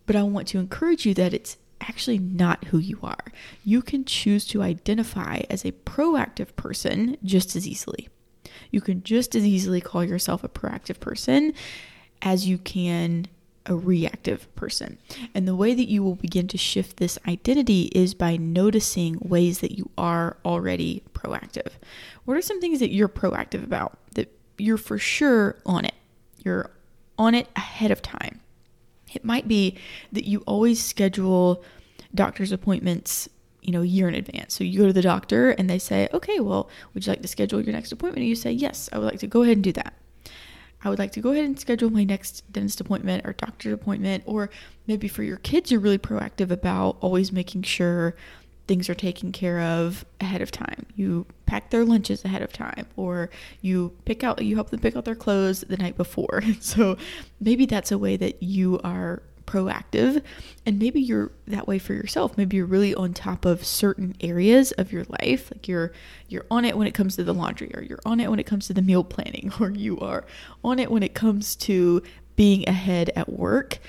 But 0.05 0.15
I 0.15 0.23
want 0.23 0.47
to 0.49 0.59
encourage 0.59 1.05
you 1.05 1.13
that 1.15 1.33
it's 1.33 1.57
actually 1.81 2.17
not 2.19 2.65
who 2.65 2.77
you 2.77 2.99
are. 3.03 3.25
You 3.63 3.81
can 3.81 4.05
choose 4.05 4.45
to 4.47 4.61
identify 4.61 5.41
as 5.49 5.63
a 5.63 5.71
proactive 5.71 6.55
person 6.55 7.17
just 7.23 7.55
as 7.55 7.67
easily. 7.67 8.09
You 8.71 8.81
can 8.81 9.03
just 9.03 9.35
as 9.35 9.45
easily 9.45 9.81
call 9.81 10.03
yourself 10.03 10.43
a 10.43 10.49
proactive 10.49 10.99
person 10.99 11.53
as 12.21 12.47
you 12.47 12.57
can 12.57 13.27
a 13.65 13.75
reactive 13.75 14.53
person. 14.55 14.97
And 15.35 15.47
the 15.47 15.55
way 15.55 15.73
that 15.73 15.87
you 15.87 16.03
will 16.03 16.15
begin 16.15 16.47
to 16.47 16.57
shift 16.57 16.97
this 16.97 17.19
identity 17.27 17.83
is 17.93 18.13
by 18.13 18.35
noticing 18.35 19.17
ways 19.21 19.59
that 19.59 19.77
you 19.77 19.89
are 19.97 20.37
already 20.43 21.03
proactive. 21.13 21.73
What 22.25 22.35
are 22.35 22.41
some 22.41 22.59
things 22.59 22.79
that 22.79 22.91
you're 22.91 23.07
proactive 23.07 23.63
about 23.63 23.99
that 24.15 24.31
you're 24.57 24.77
for 24.77 24.97
sure 24.97 25.57
on 25.65 25.85
it? 25.85 25.93
You're 26.39 26.71
on 27.17 27.35
it 27.35 27.47
ahead 27.55 27.91
of 27.91 28.01
time. 28.01 28.39
It 29.13 29.23
might 29.23 29.47
be 29.47 29.77
that 30.11 30.25
you 30.25 30.39
always 30.41 30.83
schedule 30.83 31.63
doctor's 32.15 32.51
appointments, 32.51 33.29
you 33.61 33.71
know, 33.71 33.81
a 33.81 33.85
year 33.85 34.07
in 34.07 34.15
advance. 34.15 34.55
So 34.55 34.63
you 34.63 34.79
go 34.79 34.87
to 34.87 34.93
the 34.93 35.01
doctor 35.01 35.51
and 35.51 35.69
they 35.69 35.79
say, 35.79 36.07
"Okay, 36.13 36.39
well, 36.39 36.69
would 36.93 37.05
you 37.05 37.11
like 37.11 37.21
to 37.21 37.27
schedule 37.27 37.61
your 37.61 37.73
next 37.73 37.91
appointment?" 37.91 38.21
And 38.21 38.29
you 38.29 38.35
say, 38.35 38.51
"Yes, 38.51 38.89
I 38.91 38.97
would 38.97 39.05
like 39.05 39.19
to 39.19 39.27
go 39.27 39.43
ahead 39.43 39.57
and 39.57 39.63
do 39.63 39.73
that." 39.73 39.93
I 40.83 40.89
would 40.89 40.99
like 40.99 41.11
to 41.13 41.21
go 41.21 41.31
ahead 41.31 41.45
and 41.45 41.59
schedule 41.59 41.89
my 41.89 42.03
next 42.03 42.51
dentist 42.51 42.79
appointment 42.79 43.25
or 43.25 43.33
doctor's 43.33 43.73
appointment, 43.73 44.23
or 44.25 44.49
maybe 44.87 45.07
for 45.07 45.23
your 45.23 45.37
kids, 45.37 45.71
you're 45.71 45.79
really 45.79 45.97
proactive 45.97 46.51
about 46.51 46.97
always 47.01 47.31
making 47.31 47.63
sure 47.63 48.15
things 48.67 48.87
are 48.87 48.95
taken 48.95 49.31
care 49.31 49.59
of 49.59 50.05
ahead 50.21 50.41
of 50.41 50.51
time. 50.51 50.85
You 50.95 51.25
pack 51.47 51.71
their 51.71 51.83
lunches 51.83 52.23
ahead 52.23 52.43
of 52.43 52.53
time, 52.53 52.85
or 52.95 53.29
you 53.61 53.93
pick 54.05 54.23
out, 54.23 54.41
you 54.43 54.55
help 54.55 54.69
them 54.69 54.79
pick 54.79 54.95
out 54.95 55.05
their 55.05 55.15
clothes 55.15 55.61
the 55.67 55.77
night 55.77 55.97
before. 55.97 56.43
So 56.61 56.97
maybe 57.39 57.65
that's 57.65 57.91
a 57.91 57.97
way 57.97 58.15
that 58.17 58.43
you 58.43 58.79
are 58.83 59.23
proactive 59.49 60.21
and 60.65 60.77
maybe 60.77 61.01
you're 61.01 61.31
that 61.47 61.67
way 61.67 61.79
for 61.79 61.93
yourself. 61.93 62.37
Maybe 62.37 62.57
you're 62.57 62.65
really 62.65 62.93
on 62.93 63.13
top 63.13 63.45
of 63.45 63.65
certain 63.65 64.15
areas 64.21 64.71
of 64.73 64.91
your 64.91 65.05
life. 65.21 65.51
Like 65.51 65.67
you're 65.67 65.91
you're 66.27 66.45
on 66.51 66.65
it 66.65 66.77
when 66.77 66.85
it 66.85 66.93
comes 66.93 67.15
to 67.15 67.23
the 67.23 67.33
laundry 67.33 67.71
or 67.73 67.81
you're 67.81 67.99
on 68.05 68.19
it 68.19 68.29
when 68.29 68.39
it 68.39 68.45
comes 68.45 68.67
to 68.67 68.73
the 68.73 68.81
meal 68.81 69.03
planning 69.03 69.51
or 69.59 69.71
you 69.71 69.99
are 69.99 70.25
on 70.63 70.77
it 70.77 70.91
when 70.91 71.03
it 71.03 71.15
comes 71.15 71.55
to 71.55 72.03
being 72.35 72.67
ahead 72.69 73.11
at 73.15 73.29
work 73.29 73.79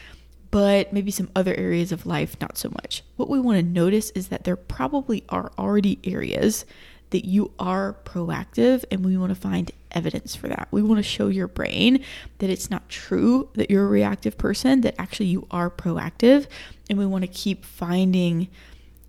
but 0.50 0.92
maybe 0.92 1.12
some 1.12 1.30
other 1.36 1.54
areas 1.54 1.92
of 1.92 2.06
life 2.06 2.36
not 2.40 2.58
so 2.58 2.70
much. 2.70 3.04
What 3.16 3.28
we 3.28 3.38
want 3.38 3.58
to 3.58 3.62
notice 3.62 4.10
is 4.10 4.28
that 4.28 4.44
there 4.44 4.56
probably 4.56 5.22
are 5.28 5.52
already 5.58 6.00
areas 6.02 6.64
that 7.10 7.24
you 7.24 7.52
are 7.58 7.96
proactive 8.04 8.84
and 8.90 9.04
we 9.04 9.16
want 9.16 9.30
to 9.30 9.40
find 9.40 9.70
evidence 9.92 10.36
for 10.36 10.48
that. 10.48 10.68
We 10.70 10.82
want 10.82 10.98
to 10.98 11.02
show 11.02 11.28
your 11.28 11.48
brain 11.48 12.04
that 12.38 12.50
it's 12.50 12.70
not 12.70 12.88
true 12.88 13.48
that 13.54 13.70
you're 13.70 13.84
a 13.84 13.88
reactive 13.88 14.38
person, 14.38 14.82
that 14.82 14.94
actually 14.98 15.26
you 15.26 15.46
are 15.50 15.70
proactive, 15.70 16.46
and 16.88 16.98
we 16.98 17.06
want 17.06 17.22
to 17.22 17.28
keep 17.28 17.64
finding 17.64 18.48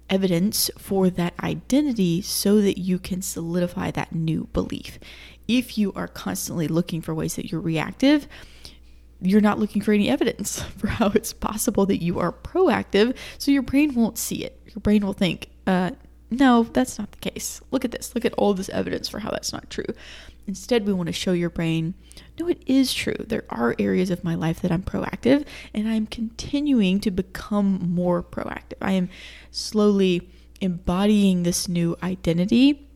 evidence 0.10 0.70
for 0.78 1.10
that 1.10 1.34
identity 1.42 2.22
so 2.22 2.62
that 2.62 2.78
you 2.78 3.00
can 3.00 3.22
solidify 3.22 3.92
that 3.92 4.14
new 4.14 4.48
belief. 4.54 5.00
If 5.48 5.78
you 5.78 5.94
are 5.94 6.08
constantly 6.08 6.68
looking 6.68 7.02
for 7.02 7.16
ways 7.16 7.36
that 7.36 7.52
you're 7.52 7.62
reactive, 7.62 8.28
you're 9.22 9.42
not 9.42 9.60
looking 9.60 9.82
for 9.82 9.94
any 9.94 10.10
evidence 10.10 10.62
for 10.78 10.88
how 10.88 11.08
it's 11.08 11.34
possible 11.34 11.86
that 11.86 12.04
you 12.04 12.20
are 12.20 12.32
proactive, 12.32 13.16
so 13.38 13.52
your 13.52 13.62
brain 13.62 13.96
won't 13.96 14.18
see 14.18 14.44
it. 14.44 14.60
Your 14.68 14.82
brain 14.82 15.06
will 15.06 15.14
think, 15.14 15.50
uh, 15.68 15.92
no, 16.32 16.64
that's 16.64 16.98
not 16.98 17.12
the 17.12 17.30
case. 17.30 17.62
Look 17.72 17.86
at 17.86 17.92
this. 17.92 18.16
Look 18.16 18.26
at 18.26 18.34
all 18.34 18.54
this 18.54 18.70
evidence 18.70 19.10
for 19.10 19.20
how 19.20 19.30
that's 19.30 19.54
not 19.54 19.70
true. 19.70 19.86
Instead, 20.48 20.86
we 20.86 20.94
want 20.94 21.08
to 21.08 21.14
show 21.14 21.34
your 21.34 21.50
brain 21.50 21.94
no, 22.40 22.48
it 22.48 22.64
is 22.66 22.94
true. 22.94 23.16
There 23.20 23.44
are 23.50 23.76
areas 23.78 24.10
of 24.10 24.24
my 24.24 24.36
life 24.36 24.62
that 24.62 24.72
I'm 24.72 24.82
proactive, 24.82 25.46
and 25.74 25.88
I'm 25.88 26.08
continuing 26.08 27.00
to 27.02 27.12
become 27.12 27.92
more 27.94 28.24
proactive. 28.24 28.78
I 28.82 28.94
am 28.94 29.10
slowly 29.52 30.28
embodying 30.60 31.44
this 31.44 31.68
new 31.68 31.96
identity 32.02 32.88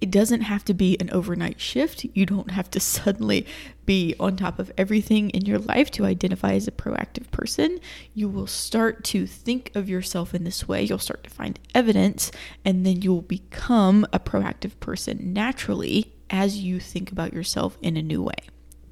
it 0.00 0.10
doesn't 0.10 0.42
have 0.42 0.64
to 0.66 0.74
be 0.74 0.96
an 1.00 1.10
overnight 1.10 1.60
shift. 1.60 2.04
You 2.14 2.26
don't 2.26 2.50
have 2.50 2.70
to 2.70 2.80
suddenly 2.80 3.46
be 3.86 4.14
on 4.20 4.36
top 4.36 4.58
of 4.58 4.70
everything 4.76 5.30
in 5.30 5.46
your 5.46 5.58
life 5.58 5.90
to 5.92 6.04
identify 6.04 6.52
as 6.52 6.68
a 6.68 6.72
proactive 6.72 7.30
person. 7.30 7.80
You 8.14 8.28
will 8.28 8.46
start 8.46 9.04
to 9.04 9.26
think 9.26 9.70
of 9.74 9.88
yourself 9.88 10.34
in 10.34 10.44
this 10.44 10.68
way. 10.68 10.82
You'll 10.82 10.98
start 10.98 11.24
to 11.24 11.30
find 11.30 11.58
evidence, 11.74 12.30
and 12.64 12.84
then 12.84 13.02
you'll 13.02 13.22
become 13.22 14.06
a 14.12 14.20
proactive 14.20 14.78
person 14.80 15.32
naturally 15.32 16.12
as 16.30 16.58
you 16.58 16.80
think 16.80 17.10
about 17.10 17.32
yourself 17.32 17.78
in 17.80 17.96
a 17.96 18.02
new 18.02 18.22
way. 18.22 18.36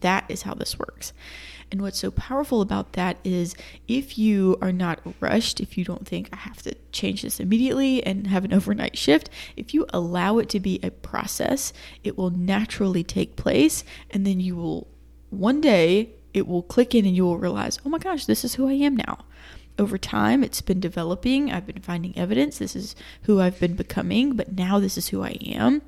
That 0.01 0.25
is 0.29 0.42
how 0.42 0.55
this 0.55 0.79
works. 0.79 1.12
And 1.70 1.83
what's 1.83 1.98
so 1.98 2.11
powerful 2.12 2.61
about 2.61 2.92
that 2.92 3.16
is 3.24 3.55
if 3.88 4.16
you 4.16 4.57
are 4.62 4.72
not 4.72 5.00
rushed, 5.20 5.61
if 5.61 5.76
you 5.76 5.85
don't 5.85 6.07
think 6.07 6.29
I 6.33 6.37
have 6.37 6.62
to 6.62 6.74
change 6.92 7.22
this 7.22 7.40
immediately 7.40 8.05
and 8.07 8.29
have 8.29 8.44
an 8.44 8.52
overnight 8.52 8.96
shift, 8.96 9.31
if 9.57 9.74
you 9.74 9.87
allow 9.92 10.38
it 10.38 10.48
to 10.50 10.61
be 10.61 10.79
a 10.83 10.90
process, 10.90 11.72
it 12.05 12.16
will 12.16 12.31
naturally 12.31 13.02
take 13.02 13.37
place. 13.37 13.83
And 14.11 14.26
then 14.26 14.38
you 14.38 14.55
will, 14.55 14.87
one 15.31 15.61
day, 15.61 16.11
it 16.33 16.46
will 16.46 16.62
click 16.62 16.94
in 16.94 17.05
and 17.05 17.16
you 17.16 17.24
will 17.24 17.38
realize, 17.38 17.81
oh 17.85 17.88
my 17.88 17.98
gosh, 17.98 18.26
this 18.26 18.44
is 18.44 18.55
who 18.55 18.68
I 18.68 18.74
am 18.74 18.96
now. 18.96 19.24
Over 19.79 19.98
time, 19.98 20.44
it's 20.44 20.61
been 20.61 20.81
developing. 20.81 21.50
I've 21.50 21.66
been 21.66 21.83
finding 21.83 22.16
evidence. 22.16 22.59
This 22.59 22.76
is 22.76 22.94
who 23.22 23.40
I've 23.40 23.59
been 23.59 23.74
becoming, 23.74 24.35
but 24.37 24.52
now 24.52 24.79
this 24.79 24.96
is 24.96 25.09
who 25.09 25.22
I 25.22 25.37
am. 25.44 25.83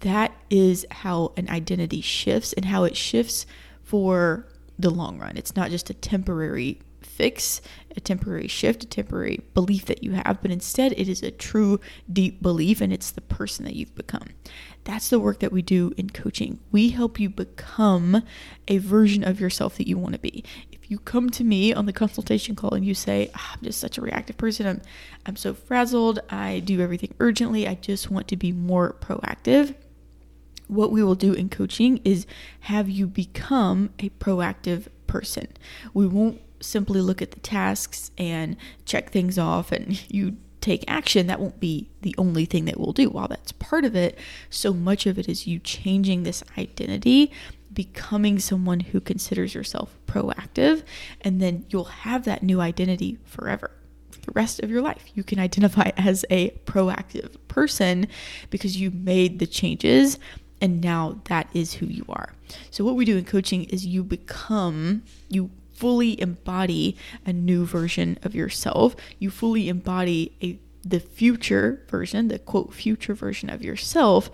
That 0.00 0.32
is 0.50 0.86
how 0.90 1.32
an 1.36 1.48
identity 1.48 2.00
shifts 2.00 2.52
and 2.54 2.64
how 2.64 2.84
it 2.84 2.96
shifts 2.96 3.46
for 3.84 4.46
the 4.78 4.90
long 4.90 5.18
run. 5.18 5.36
It's 5.36 5.56
not 5.56 5.70
just 5.70 5.90
a 5.90 5.94
temporary 5.94 6.80
fix, 7.04 7.60
a 7.96 8.00
temporary 8.00 8.48
shift, 8.48 8.84
a 8.84 8.86
temporary 8.86 9.40
belief 9.54 9.84
that 9.86 10.02
you 10.02 10.12
have, 10.12 10.40
but 10.40 10.50
instead 10.50 10.92
it 10.92 11.08
is 11.08 11.22
a 11.22 11.30
true 11.30 11.80
deep 12.12 12.42
belief 12.42 12.80
and 12.80 12.92
it's 12.92 13.10
the 13.10 13.20
person 13.20 13.64
that 13.64 13.74
you've 13.74 13.94
become. 13.94 14.28
That's 14.84 15.10
the 15.10 15.20
work 15.20 15.40
that 15.40 15.52
we 15.52 15.62
do 15.62 15.92
in 15.96 16.10
coaching. 16.10 16.58
We 16.70 16.90
help 16.90 17.20
you 17.20 17.28
become 17.28 18.22
a 18.66 18.78
version 18.78 19.24
of 19.24 19.40
yourself 19.40 19.76
that 19.76 19.86
you 19.86 19.98
want 19.98 20.14
to 20.14 20.20
be. 20.20 20.44
If 20.72 20.90
you 20.90 20.98
come 20.98 21.30
to 21.30 21.44
me 21.44 21.72
on 21.72 21.86
the 21.86 21.92
consultation 21.92 22.56
call 22.56 22.74
and 22.74 22.84
you 22.84 22.94
say, 22.94 23.30
oh, 23.34 23.50
I'm 23.54 23.62
just 23.62 23.80
such 23.80 23.98
a 23.98 24.00
reactive 24.00 24.36
person, 24.36 24.66
I'm 24.66 24.82
I'm 25.24 25.36
so 25.36 25.54
frazzled, 25.54 26.18
I 26.30 26.60
do 26.60 26.80
everything 26.80 27.14
urgently, 27.20 27.68
I 27.68 27.74
just 27.74 28.10
want 28.10 28.26
to 28.28 28.36
be 28.36 28.52
more 28.52 28.96
proactive 29.00 29.74
what 30.72 30.90
we 30.90 31.02
will 31.02 31.14
do 31.14 31.32
in 31.32 31.48
coaching 31.48 31.98
is 32.04 32.26
have 32.60 32.88
you 32.88 33.06
become 33.06 33.90
a 33.98 34.08
proactive 34.10 34.88
person. 35.12 35.46
We 35.92 36.06
won't 36.06 36.40
simply 36.60 37.02
look 37.02 37.20
at 37.20 37.32
the 37.32 37.40
tasks 37.40 38.10
and 38.16 38.56
check 38.86 39.10
things 39.10 39.38
off 39.38 39.70
and 39.70 40.02
you 40.12 40.38
take 40.62 40.84
action. 40.88 41.26
That 41.26 41.40
won't 41.40 41.60
be 41.60 41.90
the 42.00 42.14
only 42.16 42.46
thing 42.46 42.64
that 42.64 42.80
we'll 42.80 42.92
do. 42.92 43.10
While 43.10 43.28
that's 43.28 43.52
part 43.52 43.84
of 43.84 43.94
it, 43.94 44.18
so 44.48 44.72
much 44.72 45.06
of 45.06 45.18
it 45.18 45.28
is 45.28 45.46
you 45.46 45.58
changing 45.58 46.22
this 46.22 46.42
identity, 46.56 47.30
becoming 47.72 48.38
someone 48.38 48.80
who 48.80 49.00
considers 49.00 49.54
yourself 49.54 49.98
proactive, 50.06 50.84
and 51.20 51.42
then 51.42 51.66
you'll 51.68 51.84
have 51.84 52.24
that 52.24 52.42
new 52.42 52.60
identity 52.60 53.18
forever 53.24 53.72
the 54.22 54.32
rest 54.32 54.60
of 54.60 54.70
your 54.70 54.82
life. 54.82 55.04
You 55.14 55.24
can 55.24 55.38
identify 55.38 55.90
as 55.96 56.24
a 56.30 56.50
proactive 56.64 57.36
person 57.48 58.06
because 58.50 58.76
you 58.76 58.90
made 58.90 59.38
the 59.40 59.46
changes 59.46 60.18
and 60.62 60.80
now 60.80 61.20
that 61.24 61.48
is 61.52 61.74
who 61.74 61.86
you 61.86 62.04
are. 62.08 62.32
So, 62.70 62.84
what 62.84 62.94
we 62.94 63.04
do 63.04 63.18
in 63.18 63.24
coaching 63.24 63.64
is 63.64 63.84
you 63.84 64.04
become, 64.04 65.02
you 65.28 65.50
fully 65.72 66.18
embody 66.20 66.96
a 67.26 67.32
new 67.32 67.66
version 67.66 68.16
of 68.22 68.34
yourself. 68.36 68.94
You 69.18 69.30
fully 69.30 69.68
embody 69.68 70.32
a 70.40 70.58
the 70.84 71.00
future 71.00 71.84
version, 71.88 72.28
the 72.28 72.38
quote 72.38 72.72
future 72.72 73.14
version 73.14 73.50
of 73.50 73.62
yourself. 73.62 74.30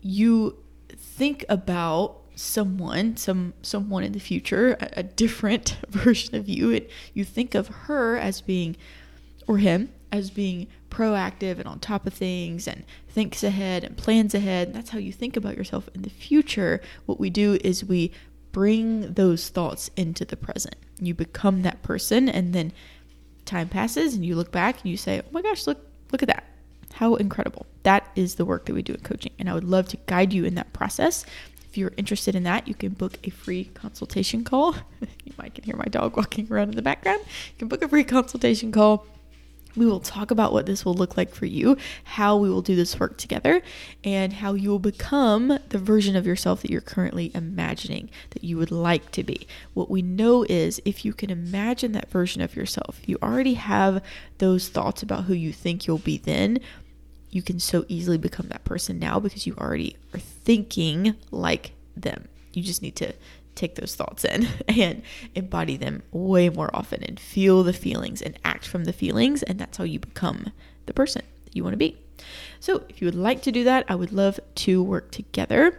You 0.00 0.58
think 0.96 1.44
about 1.48 2.18
someone, 2.34 3.16
some 3.16 3.54
someone 3.62 4.02
in 4.02 4.12
the 4.12 4.20
future, 4.20 4.76
a, 4.80 4.88
a 4.98 5.02
different 5.04 5.78
version 5.88 6.34
of 6.34 6.48
you, 6.48 6.72
and 6.72 6.86
you 7.14 7.24
think 7.24 7.54
of 7.54 7.68
her 7.68 8.16
as 8.16 8.40
being 8.40 8.76
or 9.46 9.58
him 9.58 9.90
as 10.10 10.30
being 10.30 10.66
proactive 10.94 11.58
and 11.58 11.66
on 11.66 11.80
top 11.80 12.06
of 12.06 12.14
things 12.14 12.68
and 12.68 12.84
thinks 13.08 13.42
ahead 13.42 13.82
and 13.82 13.96
plans 13.96 14.34
ahead. 14.34 14.72
That's 14.72 14.90
how 14.90 14.98
you 14.98 15.12
think 15.12 15.36
about 15.36 15.56
yourself 15.56 15.88
in 15.92 16.02
the 16.02 16.10
future. 16.10 16.80
What 17.06 17.18
we 17.18 17.30
do 17.30 17.58
is 17.64 17.84
we 17.84 18.12
bring 18.52 19.14
those 19.14 19.48
thoughts 19.48 19.90
into 19.96 20.24
the 20.24 20.36
present. 20.36 20.76
You 21.00 21.12
become 21.12 21.62
that 21.62 21.82
person 21.82 22.28
and 22.28 22.52
then 22.52 22.72
time 23.44 23.68
passes 23.68 24.14
and 24.14 24.24
you 24.24 24.36
look 24.36 24.52
back 24.52 24.80
and 24.80 24.90
you 24.90 24.96
say, 24.96 25.20
"Oh 25.20 25.30
my 25.32 25.42
gosh, 25.42 25.66
look 25.66 25.84
look 26.12 26.22
at 26.22 26.28
that. 26.28 26.44
How 26.94 27.16
incredible. 27.16 27.66
That 27.82 28.08
is 28.14 28.36
the 28.36 28.44
work 28.44 28.66
that 28.66 28.74
we 28.74 28.82
do 28.82 28.94
in 28.94 29.00
coaching. 29.00 29.32
And 29.40 29.50
I 29.50 29.54
would 29.54 29.64
love 29.64 29.88
to 29.88 29.96
guide 30.06 30.32
you 30.32 30.44
in 30.44 30.54
that 30.54 30.72
process. 30.72 31.26
If 31.68 31.76
you're 31.76 31.92
interested 31.96 32.36
in 32.36 32.44
that, 32.44 32.68
you 32.68 32.74
can 32.76 32.90
book 32.90 33.18
a 33.24 33.30
free 33.30 33.64
consultation 33.64 34.44
call. 34.44 34.76
you 35.24 35.32
might 35.36 35.56
can 35.56 35.64
hear 35.64 35.76
my 35.76 35.86
dog 35.86 36.16
walking 36.16 36.46
around 36.52 36.68
in 36.68 36.76
the 36.76 36.82
background. 36.82 37.20
You 37.26 37.58
can 37.58 37.68
book 37.68 37.82
a 37.82 37.88
free 37.88 38.04
consultation 38.04 38.70
call 38.70 39.08
we 39.76 39.86
will 39.86 40.00
talk 40.00 40.30
about 40.30 40.52
what 40.52 40.66
this 40.66 40.84
will 40.84 40.94
look 40.94 41.16
like 41.16 41.34
for 41.34 41.46
you, 41.46 41.76
how 42.04 42.36
we 42.36 42.48
will 42.48 42.62
do 42.62 42.76
this 42.76 42.98
work 42.98 43.16
together, 43.16 43.62
and 44.02 44.34
how 44.34 44.54
you 44.54 44.70
will 44.70 44.78
become 44.78 45.58
the 45.68 45.78
version 45.78 46.16
of 46.16 46.26
yourself 46.26 46.62
that 46.62 46.70
you're 46.70 46.80
currently 46.80 47.30
imagining 47.34 48.10
that 48.30 48.44
you 48.44 48.56
would 48.56 48.70
like 48.70 49.10
to 49.12 49.22
be. 49.22 49.46
What 49.74 49.90
we 49.90 50.02
know 50.02 50.44
is 50.48 50.80
if 50.84 51.04
you 51.04 51.12
can 51.12 51.30
imagine 51.30 51.92
that 51.92 52.10
version 52.10 52.42
of 52.42 52.56
yourself, 52.56 53.00
you 53.06 53.18
already 53.22 53.54
have 53.54 54.02
those 54.38 54.68
thoughts 54.68 55.02
about 55.02 55.24
who 55.24 55.34
you 55.34 55.52
think 55.52 55.86
you'll 55.86 55.98
be 55.98 56.18
then. 56.18 56.58
You 57.30 57.42
can 57.42 57.58
so 57.58 57.84
easily 57.88 58.18
become 58.18 58.48
that 58.48 58.64
person 58.64 58.98
now 58.98 59.18
because 59.18 59.46
you 59.46 59.54
already 59.58 59.96
are 60.12 60.20
thinking 60.20 61.16
like 61.30 61.72
them. 61.96 62.28
You 62.52 62.62
just 62.62 62.82
need 62.82 62.94
to 62.96 63.12
take 63.54 63.76
those 63.76 63.94
thoughts 63.94 64.24
in 64.24 64.48
and 64.68 65.02
embody 65.34 65.76
them 65.76 66.02
way 66.12 66.48
more 66.48 66.70
often 66.74 67.02
and 67.02 67.18
feel 67.18 67.62
the 67.62 67.72
feelings 67.72 68.22
and 68.22 68.38
act 68.44 68.66
from 68.66 68.84
the 68.84 68.92
feelings. 68.92 69.42
And 69.42 69.58
that's 69.58 69.78
how 69.78 69.84
you 69.84 69.98
become 69.98 70.52
the 70.86 70.94
person 70.94 71.22
that 71.44 71.56
you 71.56 71.62
want 71.62 71.74
to 71.74 71.78
be. 71.78 71.98
So, 72.60 72.84
if 72.88 73.00
you 73.00 73.06
would 73.06 73.14
like 73.14 73.42
to 73.42 73.52
do 73.52 73.64
that, 73.64 73.84
I 73.88 73.94
would 73.94 74.12
love 74.12 74.38
to 74.56 74.82
work 74.82 75.10
together. 75.10 75.78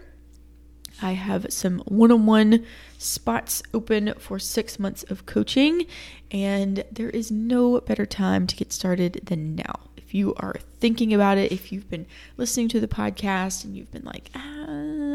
I 1.02 1.12
have 1.12 1.48
some 1.50 1.80
one 1.80 2.12
on 2.12 2.26
one 2.26 2.66
spots 2.98 3.62
open 3.74 4.14
for 4.18 4.40
six 4.40 4.80
months 4.80 5.04
of 5.04 5.26
coaching, 5.26 5.86
and 6.32 6.84
there 6.92 7.10
is 7.10 7.32
no 7.32 7.82
better 7.82 8.06
time 8.06 8.48
to 8.48 8.56
get 8.56 8.72
started 8.72 9.22
than 9.24 9.56
now. 9.56 9.80
If 9.98 10.14
you 10.14 10.34
are 10.36 10.56
thinking 10.80 11.14
about 11.14 11.38
it, 11.38 11.52
if 11.52 11.72
you've 11.72 11.90
been 11.90 12.06
listening 12.38 12.70
to 12.70 12.80
the 12.80 12.88
podcast 12.88 13.66
and 13.66 13.76
you've 13.76 13.92
been 13.92 14.06
like, 14.06 14.30
ah, 14.36 14.40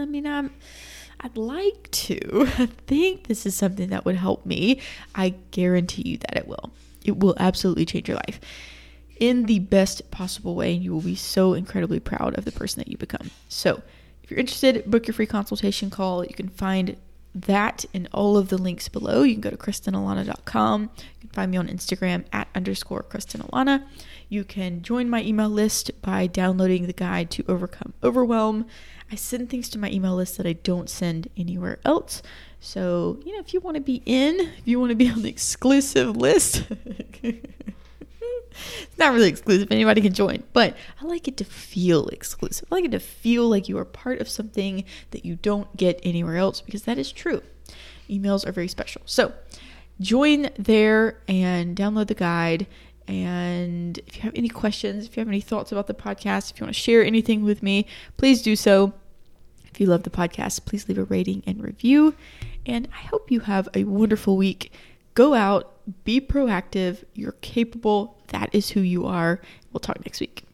I 0.00 0.04
mean, 0.04 0.26
I'm 0.26 0.50
I'd 1.20 1.36
like 1.36 1.90
to. 1.90 2.48
I 2.58 2.66
think 2.86 3.26
this 3.26 3.44
is 3.44 3.54
something 3.54 3.90
that 3.90 4.04
would 4.04 4.16
help 4.16 4.46
me. 4.46 4.80
I 5.14 5.34
guarantee 5.50 6.08
you 6.08 6.18
that 6.18 6.36
it 6.36 6.48
will. 6.48 6.70
It 7.04 7.18
will 7.18 7.34
absolutely 7.38 7.84
change 7.84 8.08
your 8.08 8.16
life 8.16 8.40
in 9.18 9.44
the 9.44 9.58
best 9.58 10.10
possible 10.10 10.54
way, 10.54 10.74
and 10.74 10.82
you 10.82 10.92
will 10.92 11.02
be 11.02 11.14
so 11.14 11.52
incredibly 11.52 12.00
proud 12.00 12.36
of 12.38 12.46
the 12.46 12.52
person 12.52 12.80
that 12.80 12.88
you 12.88 12.96
become. 12.96 13.30
So, 13.48 13.82
if 14.22 14.30
you're 14.30 14.40
interested, 14.40 14.90
book 14.90 15.06
your 15.06 15.14
free 15.14 15.26
consultation 15.26 15.90
call. 15.90 16.24
You 16.24 16.34
can 16.34 16.48
find 16.48 16.96
that 17.34 17.84
and 17.94 18.08
all 18.12 18.36
of 18.36 18.48
the 18.48 18.58
links 18.58 18.88
below. 18.88 19.22
You 19.22 19.34
can 19.34 19.40
go 19.40 19.50
to 19.50 19.56
KristenAlana.com. 19.56 20.82
You 20.82 21.20
can 21.20 21.30
find 21.30 21.50
me 21.50 21.56
on 21.58 21.68
Instagram 21.68 22.24
at 22.32 22.48
underscore 22.54 23.04
KristenAlana. 23.04 23.84
You 24.28 24.44
can 24.44 24.82
join 24.82 25.08
my 25.08 25.22
email 25.22 25.48
list 25.48 25.90
by 26.02 26.26
downloading 26.26 26.86
the 26.86 26.92
guide 26.92 27.30
to 27.32 27.44
overcome 27.48 27.94
overwhelm. 28.02 28.66
I 29.10 29.16
send 29.16 29.50
things 29.50 29.68
to 29.70 29.78
my 29.78 29.90
email 29.90 30.14
list 30.14 30.36
that 30.36 30.46
I 30.46 30.52
don't 30.52 30.88
send 30.88 31.28
anywhere 31.36 31.80
else. 31.84 32.22
So, 32.60 33.18
you 33.24 33.32
know, 33.32 33.40
if 33.40 33.52
you 33.54 33.60
want 33.60 33.76
to 33.76 33.80
be 33.80 34.02
in, 34.06 34.38
if 34.38 34.66
you 34.66 34.78
want 34.78 34.90
to 34.90 34.96
be 34.96 35.10
on 35.10 35.22
the 35.22 35.28
exclusive 35.28 36.16
list, 36.16 36.64
it's 38.50 38.98
not 38.98 39.12
really 39.12 39.28
exclusive. 39.28 39.68
Anybody 39.70 40.00
can 40.00 40.12
join, 40.12 40.42
but 40.52 40.76
I 41.00 41.04
like 41.04 41.28
it 41.28 41.36
to 41.38 41.44
feel 41.44 42.08
exclusive. 42.08 42.68
I 42.70 42.76
like 42.76 42.84
it 42.84 42.92
to 42.92 43.00
feel 43.00 43.48
like 43.48 43.68
you 43.68 43.78
are 43.78 43.84
part 43.84 44.20
of 44.20 44.28
something 44.28 44.84
that 45.10 45.24
you 45.24 45.36
don't 45.36 45.76
get 45.76 46.00
anywhere 46.02 46.36
else 46.36 46.60
because 46.60 46.82
that 46.82 46.98
is 46.98 47.12
true. 47.12 47.42
Emails 48.08 48.46
are 48.46 48.52
very 48.52 48.68
special. 48.68 49.02
So, 49.04 49.32
join 50.00 50.50
there 50.58 51.20
and 51.28 51.76
download 51.76 52.08
the 52.08 52.14
guide. 52.14 52.66
And 53.06 53.98
if 54.06 54.16
you 54.16 54.22
have 54.22 54.34
any 54.34 54.48
questions, 54.48 55.06
if 55.06 55.16
you 55.16 55.20
have 55.20 55.28
any 55.28 55.40
thoughts 55.40 55.72
about 55.72 55.86
the 55.86 55.94
podcast, 55.94 56.52
if 56.52 56.60
you 56.60 56.64
want 56.64 56.74
to 56.74 56.80
share 56.80 57.04
anything 57.04 57.42
with 57.42 57.62
me, 57.62 57.86
please 58.16 58.42
do 58.42 58.56
so. 58.56 58.92
If 59.72 59.80
you 59.80 59.86
love 59.86 60.02
the 60.02 60.10
podcast, 60.10 60.64
please 60.64 60.88
leave 60.88 60.98
a 60.98 61.04
rating 61.04 61.42
and 61.46 61.62
review. 61.62 62.14
And 62.66 62.88
I 62.92 63.06
hope 63.06 63.30
you 63.30 63.40
have 63.40 63.68
a 63.74 63.84
wonderful 63.84 64.36
week. 64.36 64.72
Go 65.14 65.34
out, 65.34 65.76
be 66.04 66.20
proactive. 66.20 67.04
You're 67.14 67.32
capable. 67.32 68.19
That 68.30 68.50
is 68.52 68.70
who 68.70 68.80
you 68.80 69.06
are. 69.06 69.40
We'll 69.72 69.80
talk 69.80 70.04
next 70.04 70.20
week. 70.20 70.44